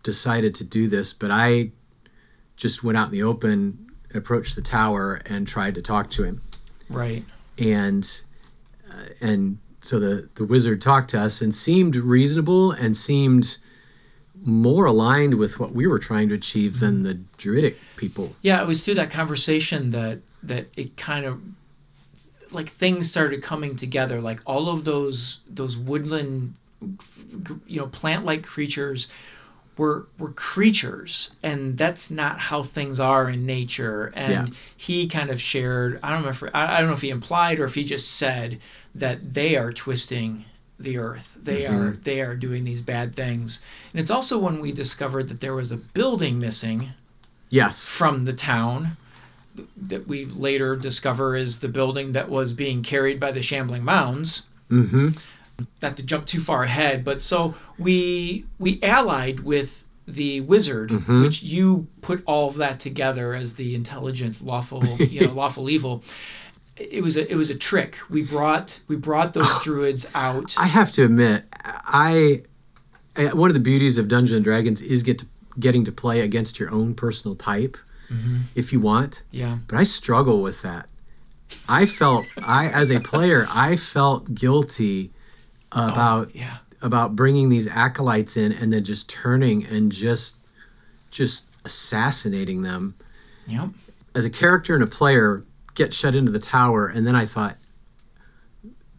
[0.03, 1.73] decided to do this, but I
[2.57, 6.43] just went out in the open, approached the tower, and tried to talk to him.
[6.89, 7.25] Right.
[7.59, 8.09] And
[8.93, 13.59] uh, and so the the wizard talked to us and seemed reasonable and seemed
[14.45, 18.35] more aligned with what we were trying to achieve than the druidic people.
[18.43, 21.41] Yeah, it was through that conversation that that it kind of
[22.53, 24.21] like things started coming together.
[24.21, 26.55] Like all of those those woodland,
[27.67, 29.11] you know, plant like creatures
[29.79, 34.13] were were creatures, and that's not how things are in nature.
[34.15, 34.55] And Yeah.
[34.77, 35.99] he kind of shared.
[36.03, 38.11] I don't know if I I don't know if he implied or if he just
[38.11, 38.59] said
[38.95, 40.45] that they are twisting
[40.83, 41.37] the earth.
[41.43, 43.63] They are they are doing these bad things.
[43.93, 46.91] And it's also when we discovered that there was a building missing
[47.51, 47.87] Yes.
[47.87, 48.97] from the town
[49.77, 54.47] that we later discover is the building that was being carried by the shambling mounds
[54.71, 55.09] Mm-hmm.
[55.83, 61.21] not to jump too far ahead but so we we allied with the wizard Mhm.
[61.23, 66.03] which you put all of that together as the intelligent lawful you know lawful evil
[66.91, 67.99] it was a it was a trick.
[68.11, 70.55] We brought we brought those druids out.
[70.59, 72.43] I have to admit, I,
[73.33, 75.27] one of the beauties of Dungeons and Dragons is get to
[75.59, 77.77] getting to play against your own personal type,
[78.11, 78.43] mm-hmm.
[78.55, 79.23] if you want.
[79.31, 79.59] yeah.
[79.69, 80.89] But I struggle with that.
[81.69, 85.13] I felt I as a player, I felt guilty
[85.73, 86.59] oh, about yeah.
[86.81, 90.39] about bringing these acolytes in and then just turning and just
[91.11, 92.95] just assassinating them.
[93.47, 93.69] Yep.
[94.15, 97.57] As a character and a player get shut into the tower and then i thought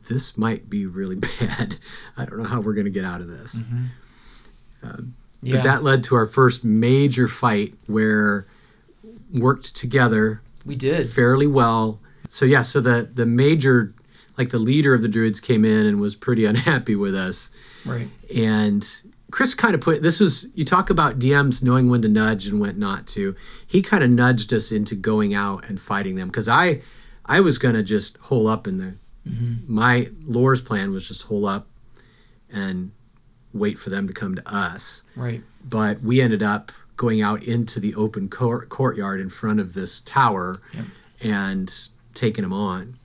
[0.09, 1.77] this might be really bad.
[2.17, 3.61] I don't know how we're going to get out of this.
[3.61, 3.85] Mm-hmm.
[4.87, 8.45] Um, yeah but that led to our first major fight where
[9.33, 11.09] worked together we did.
[11.09, 11.99] fairly well.
[12.29, 13.93] So yeah so the the major
[14.37, 17.49] like the leader of the druids came in and was pretty unhappy with us.
[17.85, 18.09] Right.
[18.35, 18.85] And
[19.33, 22.59] Chris kind of put this was you talk about DMs knowing when to nudge and
[22.59, 23.35] when not to.
[23.65, 26.83] He kind of nudged us into going out and fighting them because I
[27.25, 28.93] I was gonna just hole up in the
[29.27, 29.73] mm-hmm.
[29.73, 31.67] my lore's plan was just hole up
[32.47, 32.91] and
[33.55, 35.01] wait for them to come to us.
[35.15, 35.41] Right.
[35.67, 39.99] But we ended up going out into the open court, courtyard in front of this
[40.01, 40.85] tower Yep.
[41.23, 42.99] and taking them on.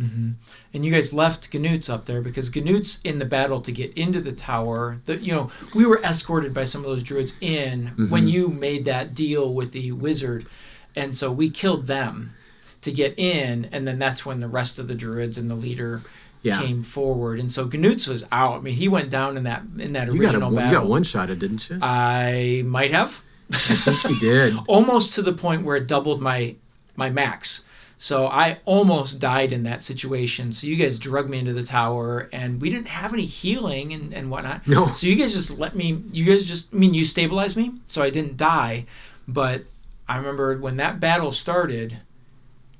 [0.00, 0.30] Mm-hmm.
[0.74, 4.20] And you guys left Ganoots up there because Ganoots in the battle to get into
[4.20, 5.00] the tower.
[5.06, 8.28] The, you know, we were escorted by some of those druids in when mm-hmm.
[8.28, 10.46] you made that deal with the wizard,
[10.94, 12.34] and so we killed them
[12.82, 16.02] to get in, and then that's when the rest of the druids and the leader
[16.42, 16.60] Yeah.
[16.60, 17.40] came forward.
[17.40, 18.58] And so Ganoots was out.
[18.58, 20.86] I mean, he went down in that in that You got, a, original you got
[20.86, 21.78] one shot at, didn't you?
[21.80, 24.56] I might have I think you did.
[24.66, 26.56] almost to the point where it doubled my
[26.96, 27.66] my max.
[27.98, 30.52] So I almost died in that situation.
[30.52, 34.12] So you guys drug me into the tower, and we didn't have any healing and,
[34.12, 34.66] and whatnot.
[34.66, 34.84] No.
[34.86, 36.02] So you guys just let me.
[36.10, 36.74] You guys just.
[36.74, 38.84] I mean, you stabilized me, so I didn't die.
[39.26, 39.62] But
[40.08, 41.98] I remember when that battle started,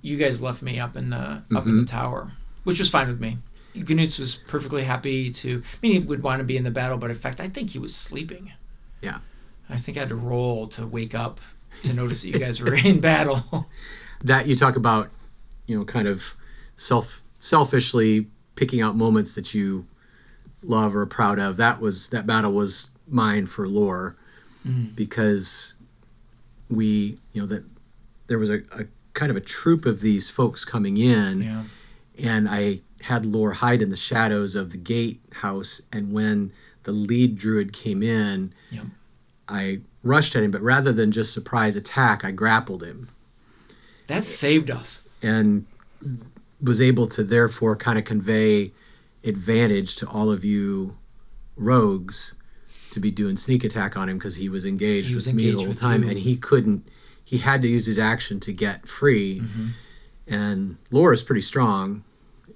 [0.02, 1.78] you guys left me up in the up in Mm-hmm.
[1.80, 2.32] the tower,
[2.64, 3.38] which was fine with me.
[3.74, 5.62] Ganutz was perfectly happy to.
[5.72, 7.70] I mean, he would want to be in the battle, but in fact, I think
[7.70, 8.52] he was sleeping.
[9.00, 9.18] Yeah.
[9.70, 11.40] I think I had to roll to wake up
[11.84, 13.66] to notice that you guys were in battle.
[14.26, 15.10] that you talk about,
[15.66, 16.36] you know, kind of
[16.76, 19.86] self selfishly picking out moments that you
[20.62, 21.56] love or are proud of.
[21.56, 24.16] That was that battle was mine for lore
[24.66, 24.94] mm.
[24.94, 25.74] because
[26.68, 27.64] we, you know, that
[28.26, 28.84] there was a, a
[29.14, 31.62] kind of a troop of these folks coming in yeah.
[32.18, 35.82] and I had Lore hide in the shadows of the gatehouse.
[35.92, 38.84] And when the lead druid came in, Yep.
[39.48, 43.08] I rushed at him, but rather than just surprise attack, I grappled him
[44.06, 45.02] That saved us.
[45.22, 45.66] and
[46.62, 48.72] was able to therefore kind of convey
[49.24, 50.96] advantage to all of you
[51.56, 52.34] rogues
[52.90, 55.50] to be doing sneak attack on him because he was engaged He was with me
[55.50, 56.10] the whole time you.
[56.10, 56.88] and he couldn't
[57.24, 59.66] he had to use his action to get free Mm-hmm.
[60.28, 62.04] and Lore's pretty strong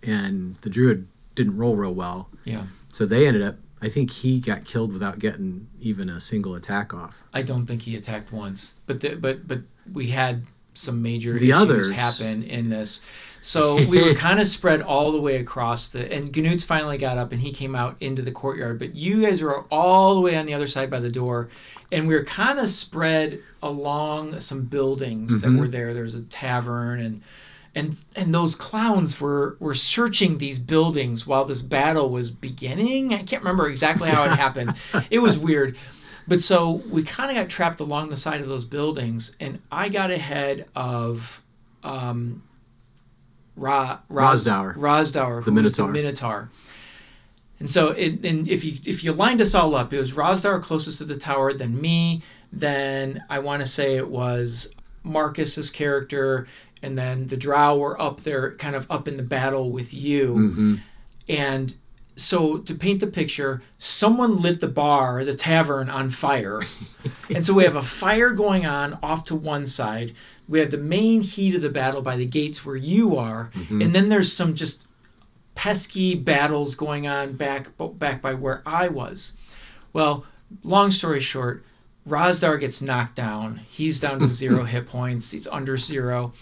[0.02, 2.64] and the druid didn't roll real well Yeah.
[2.90, 6.92] so they ended up I think he got killed without getting even a single attack
[6.94, 9.60] off I don't think he attacked once, but the, but but
[9.92, 10.44] we had
[10.80, 11.90] some major The issues others.
[11.92, 13.02] happen in this.
[13.40, 17.18] So we were kind of spread all the way across the and Ganoots finally got
[17.18, 20.36] up and he came out into the courtyard, but you guys were all the way
[20.36, 21.48] on the other side by the door
[21.92, 25.60] and we were kind of spread along some buildings that mm-hmm.
[25.60, 25.94] were there.
[25.94, 27.22] There's a tavern and
[27.74, 33.14] and and those clowns were were searching these buildings while this battle was beginning.
[33.14, 34.74] I can't remember exactly how it happened.
[35.10, 35.76] It was weird.
[36.30, 39.88] But so we kind of got trapped along the side of those buildings, and I
[39.88, 41.42] got ahead of
[41.82, 42.44] um,
[43.56, 43.98] Ra.
[44.08, 45.88] Rosdour, The was the Minotaur.
[45.90, 46.50] Minotaur.
[47.58, 50.62] And so, it, and if you if you lined us all up, it was Rosdour
[50.62, 56.46] closest to the tower, then me, then I want to say it was Marcus's character,
[56.80, 60.34] and then the Drow were up there, kind of up in the battle with you.
[60.36, 60.74] Mm-hmm.
[61.28, 61.74] And
[62.16, 66.60] so, to paint the picture, someone lit the bar, the tavern, on fire.
[67.34, 70.12] and so we have a fire going on off to one side.
[70.48, 73.80] We have the main heat of the battle by the gates where you are, mm-hmm.
[73.80, 74.86] and then there's some just
[75.54, 79.36] pesky battles going on back back by where I was.
[79.92, 80.26] Well,
[80.62, 81.64] long story short,
[82.08, 83.60] Rosdar gets knocked down.
[83.68, 85.30] He's down to zero hit points.
[85.30, 86.32] He's under zero,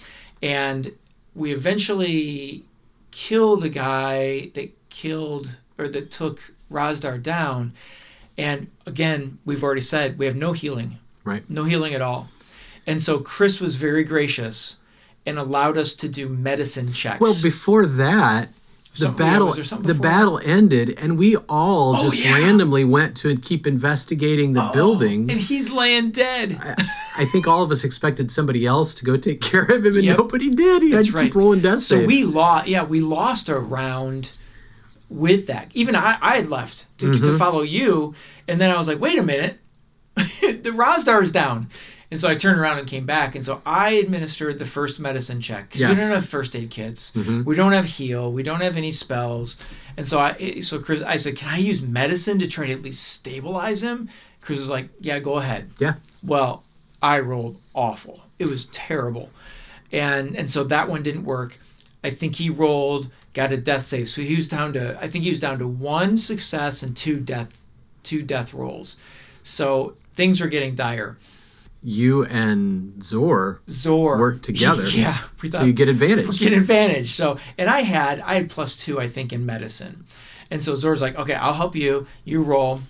[0.42, 0.92] and
[1.34, 2.64] we eventually
[3.10, 7.72] kill the guy that killed or that took Rosdar down.
[8.36, 12.28] And again, we've already said we have no healing, right no healing at all.
[12.86, 14.78] And so Chris was very gracious
[15.26, 17.20] and allowed us to do medicine checks.
[17.20, 18.48] Well, before that,
[18.92, 22.34] the Something- battle something the battle ended, and we all Oh, just yeah.
[22.38, 25.48] randomly went to keep investigating the oh, and buildings.
[25.48, 26.58] he's laying dead.
[27.16, 30.04] I think all of us expected somebody else to go take care of him, and
[30.04, 30.16] Yep.
[30.18, 30.82] nobody did.
[30.82, 31.24] He That's had to right.
[31.26, 32.06] keep rolling death So saves.
[32.08, 32.66] we lost.
[32.66, 34.32] Yeah, we lost a round
[35.10, 35.70] with that.
[35.74, 37.24] Even I, I had left to, Mm-hmm.
[37.24, 38.14] to follow you,
[38.46, 39.58] and then I was like, wait a minute,
[40.16, 41.68] the Rosdar's down.
[42.10, 45.40] And so I turned around and came back, and so I administered the first medicine
[45.42, 45.96] check because we Mm-hmm.
[45.96, 49.58] don't have first aid kits, we don't have heal, we don't have any spells,
[49.96, 52.80] and so I so Chris I said, can I use medicine to try to at
[52.82, 54.08] least stabilize him?
[54.40, 55.70] Chris was like, yeah, go ahead.
[55.78, 56.64] yeah, Well,
[57.02, 58.22] I rolled awful.
[58.38, 59.28] It was terrible.
[59.92, 61.58] And and so that one didn't work.
[62.02, 64.08] I think he rolled, got a death save.
[64.08, 67.18] So he was down to I think he was down to one success and two
[67.20, 67.50] death
[68.02, 69.00] two death rolls.
[69.42, 71.16] So things were getting dire.
[71.82, 74.86] you and Zor Zor work together.
[75.04, 75.18] yeah,
[75.50, 76.40] so you get advantage.
[76.40, 77.10] get advantage.
[77.12, 80.04] So, and I had I had plus two, I think, in medicine,
[80.50, 82.06] and so Zor's like, okay, I'll help you.
[82.24, 82.80] You roll.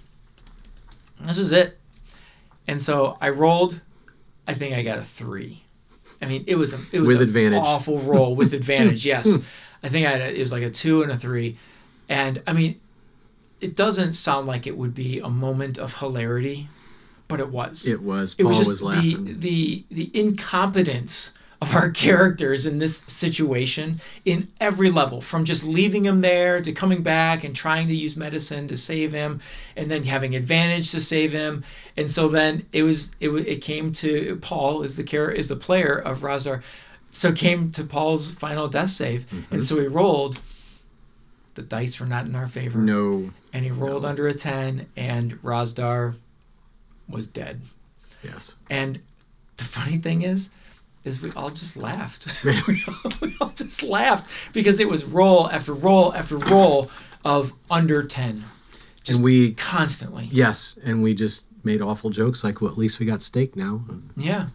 [1.21, 1.79] This is it.
[2.67, 3.81] And so I rolled.
[4.47, 5.65] I think I got a three.
[6.23, 7.63] I mean, it was a it was With an advantage.
[7.65, 9.05] awful roll with advantage.
[9.05, 9.27] Yes,
[9.83, 11.57] I think I had a, it was like a two and a three,
[12.09, 12.81] and I mean,
[13.61, 16.69] it doesn't sound like it would be a moment of hilarity,
[17.29, 18.35] but it was It was.
[18.39, 19.25] it Paul was was, just laughing.
[19.25, 25.65] the the the incompetence of our characters in this situation in every level from just
[25.65, 29.41] leaving him there to coming back and trying to use medicine to save him
[29.77, 31.65] and then having advantage to save him
[31.97, 35.57] and so then it was it, it came to paul is the character is the
[35.57, 36.63] player of razar
[37.13, 39.55] so came to paul's final death save Mm-hmm.
[39.55, 40.41] and so he rolled
[41.55, 43.31] the dice were not in our favor no.
[43.53, 46.15] and he rolled under a 10 and razdar
[47.09, 47.61] was dead
[48.23, 48.57] Yes.
[48.71, 49.01] and
[49.57, 50.53] the funny thing is,
[51.05, 52.29] is we all just laughed.
[52.45, 56.91] we, all, we all just laughed because it was roll after roll after roll
[57.25, 58.45] of under ten,
[59.03, 60.29] just and we constantly.
[60.31, 63.83] yes, and we just made awful jokes like, well, at least we got steak now.
[64.17, 64.49] Yeah,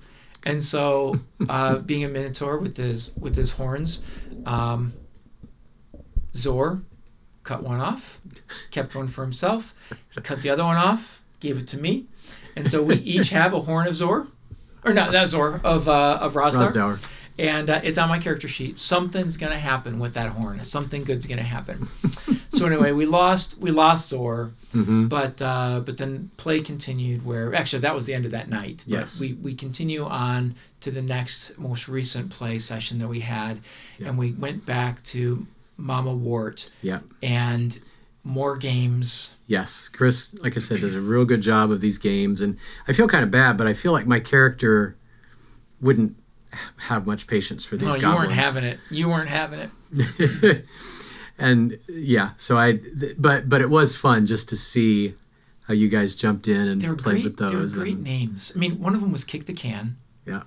[0.46, 1.16] and so
[1.50, 4.06] uh, being a minotaur with his with his horns,
[4.46, 4.94] um,
[6.36, 6.82] Zor
[7.44, 8.20] cut one off,
[8.72, 9.76] kept one for himself.
[10.14, 12.06] He cut the other one off, gave it to me,
[12.56, 14.28] and so we each have a horn of Zor,
[14.84, 16.72] or not not Zor of uh, of Razdar.
[16.72, 17.00] Rosdower.
[17.40, 18.80] And uh, it's on my character sheet.
[18.80, 20.64] Something's gonna happen with that horn.
[20.66, 21.88] Something good's gonna happen.
[22.50, 25.08] so anyway, we lost we lost Zor, Mm-hmm.
[25.08, 27.24] but uh, but then play continued.
[27.26, 28.84] Where actually that was the end of that night.
[28.88, 29.20] But Yes.
[29.20, 33.60] we we continue on to the next most recent play session that we had,
[34.00, 34.10] Yeah.
[34.10, 35.46] and we went back to
[35.78, 37.00] Mama Wart Yeah.
[37.22, 37.80] and
[38.24, 39.36] more games.
[39.48, 42.94] Yes, Chris, like I said, does a real good job of these games, and I
[42.94, 44.96] feel kind of bad, but I feel like my character
[45.82, 46.16] wouldn't
[46.88, 48.28] have much patience for these No, you goblins.
[48.30, 48.80] weren't having it.
[48.92, 50.66] You weren't having it.
[51.38, 55.16] and yeah, so I, th- but but it was fun just to see
[55.68, 57.24] how you guys jumped in and played great.
[57.24, 57.76] with They were those.
[57.76, 58.52] great and, names.
[58.56, 59.98] I mean, one of them was Kick the Can.
[60.26, 60.44] yeah,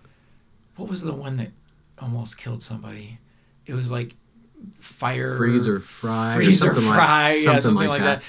[0.77, 1.49] What was the one that
[1.99, 3.19] almost killed somebody?
[3.65, 4.15] It was like
[4.79, 8.23] fire freezer fry, freeze or something fry, like yeah, something like that.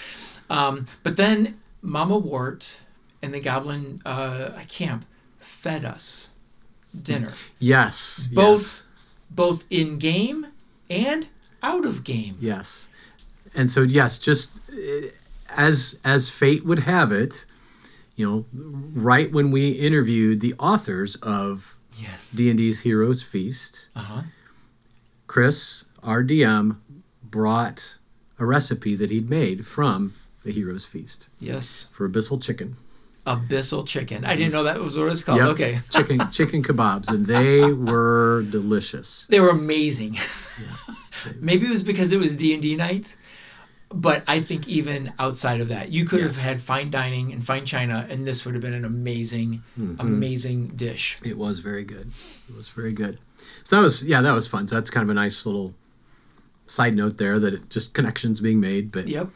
[0.49, 2.81] Um, but then Mama Wart
[3.21, 5.05] and the Goblin uh, camp
[5.39, 6.31] fed us
[7.03, 8.83] dinner, Yes, both
[9.29, 10.47] both in game
[10.89, 11.27] and
[11.61, 12.37] out of game.
[12.39, 12.87] Yes.
[13.55, 15.07] And so yes, just uh,
[15.55, 17.45] as as fate would have it,
[18.15, 18.45] you know,
[18.93, 22.29] right when we interviewed the authors of Yes.
[22.31, 24.21] D&D's Heroes Feast, Uh huh.
[25.25, 26.77] Chris, our DM,
[27.23, 27.97] brought
[28.39, 31.87] a recipe that he'd made from the Heroes Feast Yes.
[31.91, 32.75] for abyssal chicken.
[33.27, 34.25] Abyssal chicken.
[34.25, 35.39] I didn't know that was what it's called.
[35.39, 35.49] Yep.
[35.49, 35.79] Okay.
[35.89, 39.25] chicken chicken kebabs and they were delicious.
[39.29, 40.17] They were amazing.
[41.39, 43.17] Maybe it was because it was D and D night,
[43.89, 46.37] but I think even outside of that, you could Yes.
[46.41, 49.99] have had fine dining and fine china, and this would have been an amazing, Mm-hmm.
[49.99, 51.17] amazing dish.
[51.23, 52.11] It was very good.
[52.49, 53.19] It was very good.
[53.63, 54.67] So that was yeah, that was fun.
[54.67, 55.73] So that's kind of a nice little
[56.65, 58.91] side note there that it just connections being made.
[58.91, 59.29] But Yep.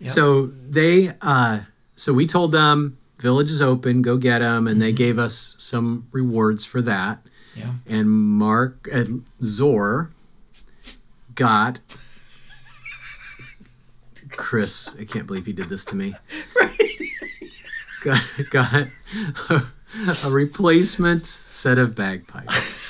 [0.00, 0.08] Yep.
[0.08, 1.60] so they uh
[1.96, 4.80] so we told them village is open, go get them, and Mm-hmm.
[4.80, 7.20] they gave us some rewards for that.
[7.56, 7.72] Yeah.
[7.88, 9.04] And Mark uh,
[9.42, 10.10] Zor
[11.34, 11.80] got
[14.30, 14.96] Chris.
[14.98, 16.14] I can't believe he did this to me.
[18.02, 18.72] Got, got
[19.48, 19.62] a,
[20.24, 22.84] a replacement set of bagpipes.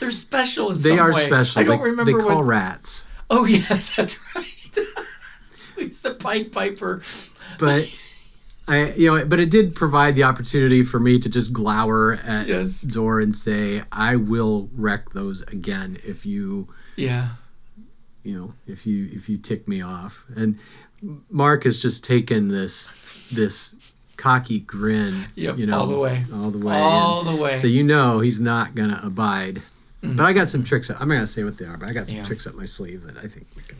[0.00, 1.28] They're special in They some are way.
[1.28, 1.60] special.
[1.60, 3.06] I don't they, remember they call rats.
[3.30, 4.44] Oh yes, that's right.
[5.76, 7.00] He's the Pied Piper.
[7.60, 7.88] But
[8.68, 12.46] I, you know, but it did provide the opportunity for me to just glower at
[12.46, 12.84] Yes.
[12.90, 17.30] Zor and say, "I will wreck those again if you, Yeah.
[18.22, 20.58] you know, if you if you tick me off." And
[21.30, 22.92] Mark has just taken this
[23.32, 23.74] this
[24.16, 26.24] cocky grin, Yep, you know, all the way.
[26.34, 27.54] all the way, All and the way.
[27.54, 29.62] So you know he's not gonna abide.
[30.02, 30.16] Mm.
[30.16, 30.90] But I got some tricks.
[30.90, 32.24] I'm not gonna say what they are, but I got some Yeah.
[32.24, 33.76] tricks up my sleeve that I think we can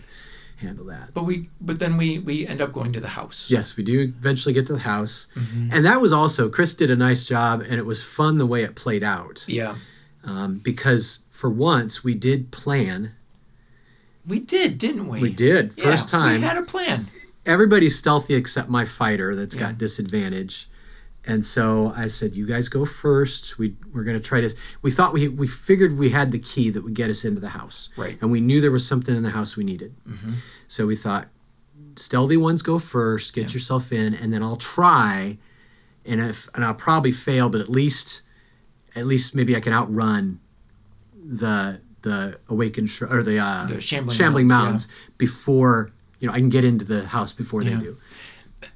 [0.59, 1.15] handle that.
[1.15, 3.49] But we, but then we, we end up going to the house.
[3.51, 5.29] Yes, we do eventually get to the house.
[5.35, 5.71] Mm-hmm.
[5.73, 8.63] And that was also, Chris did a nice job, and it was fun the way
[8.63, 9.45] it played out.
[9.49, 9.77] Yeah.
[10.25, 13.13] Um, because for once, we did plan.
[14.27, 15.21] We did, didn't we?
[15.21, 15.73] We did.
[15.77, 16.41] Yeah, First time.
[16.43, 17.07] We had a plan.
[17.47, 19.61] Everybody's stealthy except my fighter that's Yeah.
[19.63, 20.69] got disadvantage.
[21.25, 23.59] And so I said, you guys go first.
[23.59, 24.55] We, we're going to try this.
[24.81, 27.51] We thought we, we figured we had the key that would get us into the
[27.51, 27.91] house.
[27.99, 28.17] Right.
[28.23, 29.95] And we knew there was something in the house we needed.
[30.69, 31.29] So we thought,
[31.97, 33.55] stealthy ones go first, get Yeah.
[33.55, 35.37] yourself in, and then I'll try
[36.07, 38.23] and if and I'll probably fail, but at least
[38.97, 40.41] at least maybe I can outrun
[41.15, 44.89] the the awakened sh- or the, uh, The shambling mounds, mounds,
[45.19, 45.91] before
[46.21, 47.77] you know I can get into the house before Yeah.
[47.77, 47.97] they do.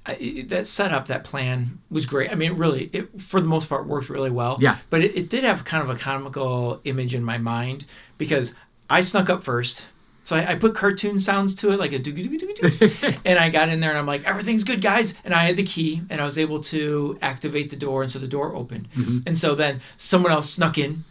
[0.06, 2.30] I, that setup, that plan was great.
[2.30, 4.56] I mean, it really, it for the most part worked really well.
[4.60, 4.76] Yeah.
[4.90, 7.84] But it, it did have kind of a comical image in my mind
[8.18, 8.54] because
[8.88, 9.88] I snuck up first.
[10.24, 13.38] So I, I put cartoon sounds to it, like a doo doo doo doo and
[13.40, 15.18] I got in there and I'm like, everything's good, guys.
[15.24, 18.20] And I had the key and I was able to activate the door, and so
[18.20, 18.88] the door opened.
[18.92, 19.18] Mm-hmm.
[19.26, 21.02] And so then someone else snuck in,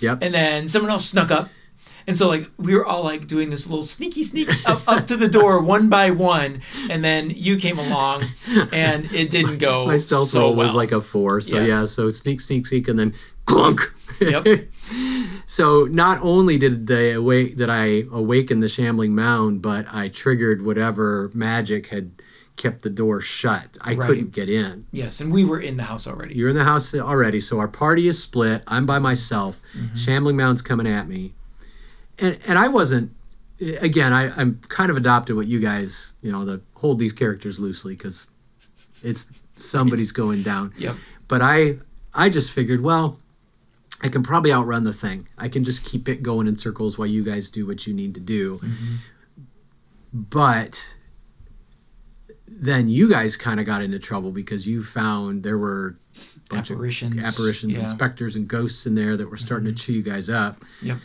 [0.00, 0.18] Yep.
[0.20, 1.48] and then someone else snuck up.
[2.08, 5.16] And so like we were all like doing this little sneaky sneak up, up to
[5.16, 8.24] the door one by one, and then you came along,
[8.72, 10.76] and it didn't go My stealth so roll was well.
[10.78, 11.68] like a four, so Yes.
[11.68, 11.84] yeah.
[11.86, 13.80] So sneak, sneak, sneak, and then clunk.
[14.20, 14.46] Yep.
[15.46, 20.60] So not only did they awake that I awakened the shambling mound, but I triggered
[20.62, 22.10] whatever magic had
[22.56, 23.78] kept the door shut.
[23.82, 24.06] I Right.
[24.06, 24.86] couldn't get in.
[24.92, 26.34] yes, and we were in the house already.
[26.34, 28.62] You're in the house already, so our party is split.
[28.66, 29.62] I'm by myself.
[29.76, 29.96] Mm-hmm.
[29.96, 31.34] Shambling Mound's coming at me,
[32.20, 33.12] and and I wasn't.
[33.80, 37.58] Again, I I'm kind of adopted what you guys you know the hold these characters
[37.58, 38.30] loosely because
[39.02, 40.72] it's somebody's going down.
[40.78, 40.96] Yep.
[41.26, 41.78] But I
[42.14, 43.18] I just figured well.
[44.00, 45.26] I can probably outrun the thing.
[45.36, 48.14] I can just keep it going in circles while you guys do what you need
[48.14, 48.58] to do.
[48.58, 48.94] Mm-hmm.
[50.12, 50.96] But
[52.48, 56.70] then you guys kind of got into trouble because you found there were a bunch
[56.70, 57.80] Apparitions, of apparitions yeah.
[57.80, 60.62] and specters and ghosts in there that were starting to chew you guys up.
[60.82, 60.98] Yep.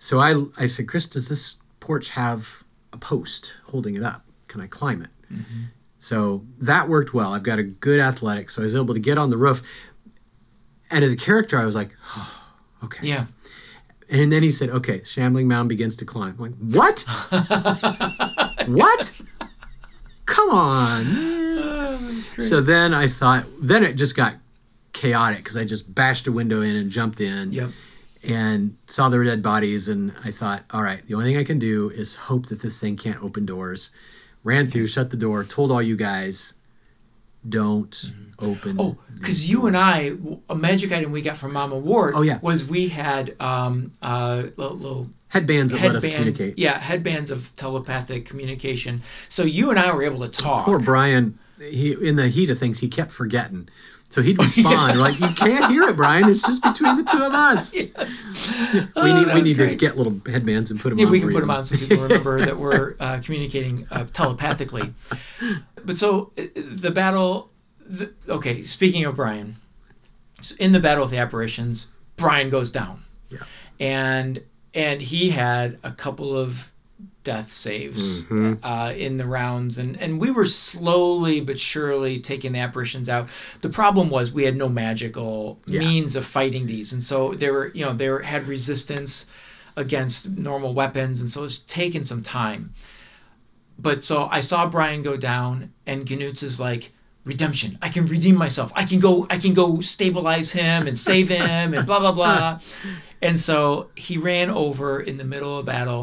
[0.00, 4.24] So I I said, Chris, does this porch have a post holding it up?
[4.48, 5.10] Can I climb it?
[5.32, 5.64] Mm-hmm.
[6.00, 7.34] So that worked well.
[7.34, 9.62] I've got a good athletic, so I was able to get on the roof.
[10.90, 13.06] And as a character, I was like, oh, okay.
[13.06, 13.26] Yeah.
[14.10, 16.34] And then he said, okay, Shambling Mound begins to climb.
[16.38, 17.04] I'm like, what?
[18.66, 19.20] what?
[20.24, 21.04] Come on.
[22.38, 24.34] So then I thought, then it just got
[24.92, 27.70] chaotic because I just bashed a window in and jumped in Yep.
[28.28, 29.88] And saw their dead bodies.
[29.88, 32.78] And I thought, all right, the only thing I can do is hope that this
[32.80, 33.90] thing can't open doors.
[34.44, 36.54] Ran through, shut the door, told all you guys,
[37.48, 38.76] don't open.
[38.78, 40.12] Oh, because you and I,
[40.48, 42.14] a magic item we got from Mama Wart.
[42.16, 42.38] Oh, yeah.
[42.42, 46.58] Was we had um uh little, little Headbands that let us communicate.
[46.58, 49.02] Yeah, headbands of telepathic communication.
[49.28, 50.64] So you and I were able to talk.
[50.64, 53.68] Poor Brian, he in the heat of things, he kept forgetting.
[54.10, 56.28] So he'd respond like, "You can't hear it, Brian.
[56.28, 57.72] It's just between the two of us.
[57.74, 58.26] Yes.
[58.74, 61.12] We Oh, need we need to get little headbands and put them Yeah, on.
[61.12, 64.92] we can put them on so people remember that we're uh, communicating uh, telepathically.
[65.84, 67.50] But so uh, the battle.
[67.86, 69.56] The, okay, speaking of Brian,
[70.42, 73.02] so in the battle with the apparitions, Brian goes down.
[73.30, 73.38] Yeah.
[73.80, 74.42] And
[74.74, 76.70] and he had a couple of
[77.32, 78.64] death saves Mm-hmm.
[78.72, 83.24] uh, in the rounds, and and we were slowly but surely taking the apparitions out.
[83.66, 85.80] The problem was we had no magical Yeah.
[85.86, 89.12] means of fighting these, and so they were you know they were, had resistance
[89.76, 92.60] against normal weapons, and so it was taking some time.
[93.78, 96.90] But so I saw Brian go down, and Gnutz is like,
[97.24, 97.78] redemption.
[97.80, 98.72] I can redeem myself.
[98.74, 99.26] I can go.
[99.30, 102.58] I can go stabilize him and save him, and blah blah blah.
[103.22, 106.02] And so he ran over in the middle of battle,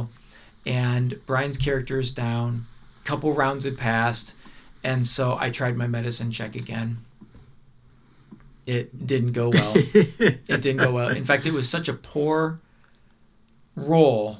[0.68, 2.66] and Brian's character is down.
[3.02, 4.36] A couple rounds had passed,
[4.84, 6.98] and so I tried my medicine check again.
[8.66, 9.74] It didn't go well.
[9.76, 11.08] it didn't go well.
[11.08, 12.60] In fact, it was such a poor
[13.78, 14.40] roll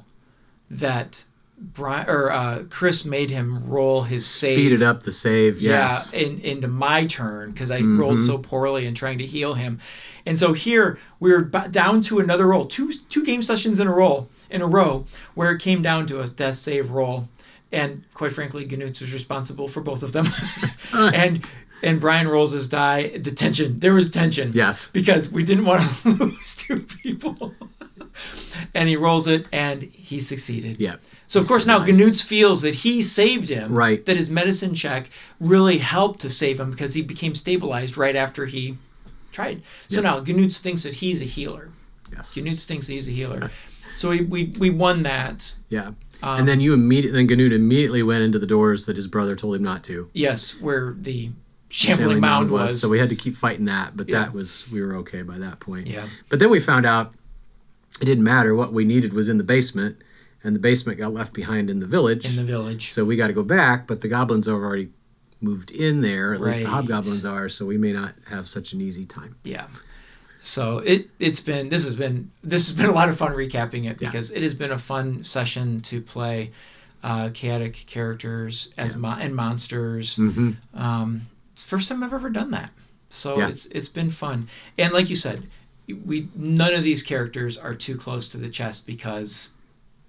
[0.70, 1.24] that
[1.58, 4.58] Brian or uh, Chris made him roll his save.
[4.58, 5.62] Speeded up the save.
[5.62, 6.12] Yes.
[6.14, 9.80] Yeah, in, into my turn because I rolled so poorly in trying to heal him,
[10.28, 13.88] and so here we are ba- down to another roll, two two game sessions in
[13.88, 17.30] a row in a row where it came down to a death save roll,
[17.72, 20.28] and quite frankly, Gnutz was responsible for both of them,
[20.94, 21.50] and
[21.82, 23.18] and Brian rolls his die.
[23.18, 24.52] The tension there was tension.
[24.54, 24.92] Yes.
[24.92, 27.56] because we didn't want to lose two people,
[28.74, 30.80] and he rolls it and he succeeded.
[30.80, 30.98] Yeah.
[31.28, 31.80] So of course now.
[31.86, 33.74] Gnutz feels that he saved him.
[33.74, 34.06] Right.
[34.06, 35.10] That his medicine check
[35.40, 38.78] really helped to save him because he became stabilized right after he
[39.38, 39.62] tried.
[39.90, 41.70] So now Gnutz thinks that he's a healer.
[42.12, 42.36] Yes.
[42.36, 43.52] Gnutz thinks that he's a healer.
[43.96, 45.56] So we, we, we won that.
[45.70, 45.92] Yeah.
[46.24, 49.36] Um, and then you immediately, then Ganut immediately went into the doors that his brother
[49.36, 50.10] told him not to.
[50.14, 51.32] Yes, where the
[51.70, 52.82] shambling, Shambling mound was.
[52.82, 54.20] So we had to keep fighting that, but Yeah.
[54.24, 55.88] that was we were okay by that point.
[55.88, 56.08] Yeah.
[56.30, 57.14] But then we found out
[58.02, 58.56] it didn't matter.
[58.56, 59.98] What we needed was in the basement,
[60.44, 62.26] and the basement got left behind in the village.
[62.26, 62.92] in the village.
[62.92, 64.90] so we got to go back, but the goblins have already
[65.42, 66.34] moved in there.
[66.34, 67.50] At least the hobgoblins are.
[67.50, 69.36] So we may not have such an easy time.
[69.44, 69.68] Yeah.
[70.42, 73.86] So it it's been this has been this has been a lot of fun recapping
[73.90, 74.10] it Yeah.
[74.10, 76.52] because it has been a fun session to play
[77.04, 79.00] uh, chaotic characters as Yeah.
[79.02, 80.18] mo- and monsters.
[80.18, 80.52] Mm-hmm.
[80.80, 82.72] Um, it's the first time I've ever done that.
[83.10, 83.50] So Yeah.
[83.50, 84.48] it's it's been fun.
[84.78, 85.44] And like you said,
[86.06, 89.54] we none of these characters are too close to the chest because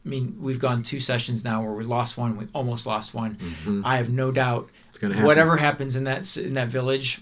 [0.06, 3.82] I mean, we've gone two sessions now where we lost one, we almost lost one.
[3.84, 4.74] I have no doubt Mm-hmm.
[5.00, 5.24] Happen.
[5.26, 7.20] whatever happens in that in that village,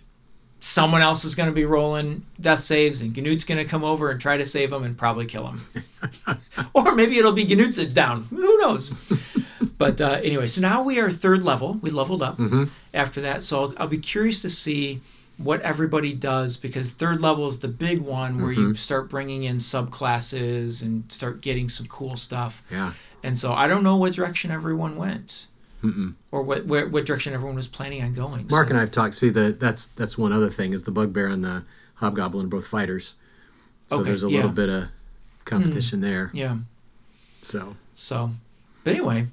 [0.60, 4.10] someone else is going to be rolling death saves, and Ganut's going to come over
[4.10, 5.60] and try to save him and probably kill him.
[6.74, 8.24] or maybe it'll be Ganut that's down.
[8.30, 8.90] Who knows?
[9.78, 11.74] but uh, anyway, so now we are third level.
[11.74, 12.64] We leveled up Mm-hmm.
[12.94, 13.42] after that.
[13.42, 15.00] So I'll, I'll be curious to see
[15.38, 18.60] what everybody does because third level is the big one where Mm-hmm.
[18.68, 22.62] you start bringing in subclasses and start getting some cool stuff.
[22.70, 22.94] Yeah.
[23.22, 25.48] And so I don't know what direction everyone went.
[26.32, 28.46] Or what, where, what direction everyone was planning on going.
[28.50, 28.70] Mark so.
[28.70, 29.14] and I have talked.
[29.14, 31.64] See, the that's that's one other thing is the bugbear and the
[31.96, 33.14] hobgoblin are both fighters,
[33.86, 34.36] so Okay, there's a yeah.
[34.36, 34.88] little bit of
[35.44, 36.30] competition there.
[36.34, 36.56] Yeah.
[37.42, 38.32] So So,
[38.84, 39.26] but anyway,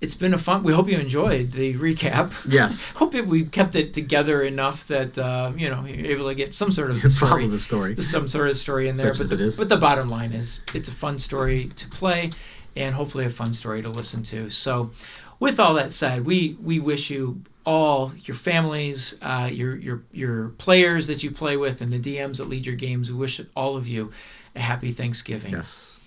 [0.00, 0.62] it's been a fun.
[0.62, 2.46] We hope you enjoyed the recap.
[2.50, 6.34] yes, Hope it, we kept it together enough that uh, you know you're able to
[6.34, 7.96] get some sort of follow story, the story.
[7.96, 9.14] some sort of story in there.
[9.14, 9.56] Such but as the, it is.
[9.56, 12.30] but the bottom line is, it's a fun story to play,
[12.76, 14.50] and hopefully a fun story to listen to.
[14.50, 14.90] So,
[15.40, 20.48] with all that said, we we wish you all your families, uh, your your your
[20.50, 23.10] players that you play with, and the DMs that lead your games.
[23.10, 24.12] We wish all of you
[24.54, 25.52] a happy Thanksgiving.
[25.52, 25.98] Yes,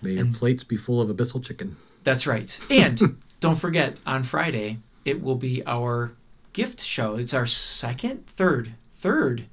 [0.00, 1.76] may your And- plates be full of abyssal chicken.
[2.04, 2.58] That's right.
[2.70, 6.12] And don't forget, on Friday, it will be our
[6.52, 7.14] gift show.
[7.16, 9.44] It's our second, third, third.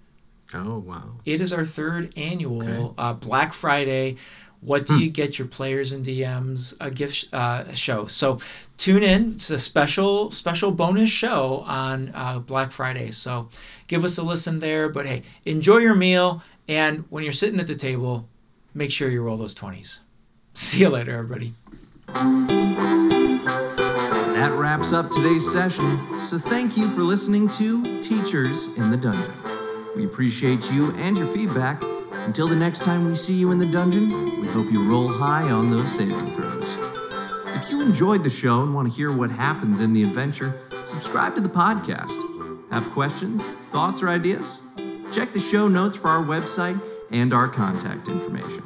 [0.56, 1.20] Oh wow!
[1.26, 2.94] It is our third annual Okay.
[2.98, 4.16] uh, Black Friday.
[4.62, 8.08] What do you get your players and DMs a gift sh- uh, show?
[8.08, 8.40] So
[8.78, 9.34] tune in.
[9.36, 13.12] It's a special special bonus show on uh, Black Friday.
[13.12, 13.48] So
[13.88, 14.90] give us a listen there.
[14.90, 16.44] But hey, enjoy your meal.
[16.68, 18.28] And when you're sitting at the table,
[18.74, 20.02] make sure you roll those twenties.
[20.54, 21.54] See you later, everybody.
[24.40, 29.34] That wraps up today's session, so thank you for listening to Teachers in the Dungeon.
[29.96, 31.82] We appreciate you and your feedback.
[32.30, 35.50] Until the next time we see you in the dungeon, we hope you roll high
[35.50, 36.78] on those saving throws.
[37.56, 40.56] If you enjoyed the show and want to hear what happens in the adventure,
[40.86, 42.22] subscribe to the podcast.
[42.70, 44.62] Have questions, thoughts, or ideas?
[45.12, 48.62] Check the show notes for our website and our contact information.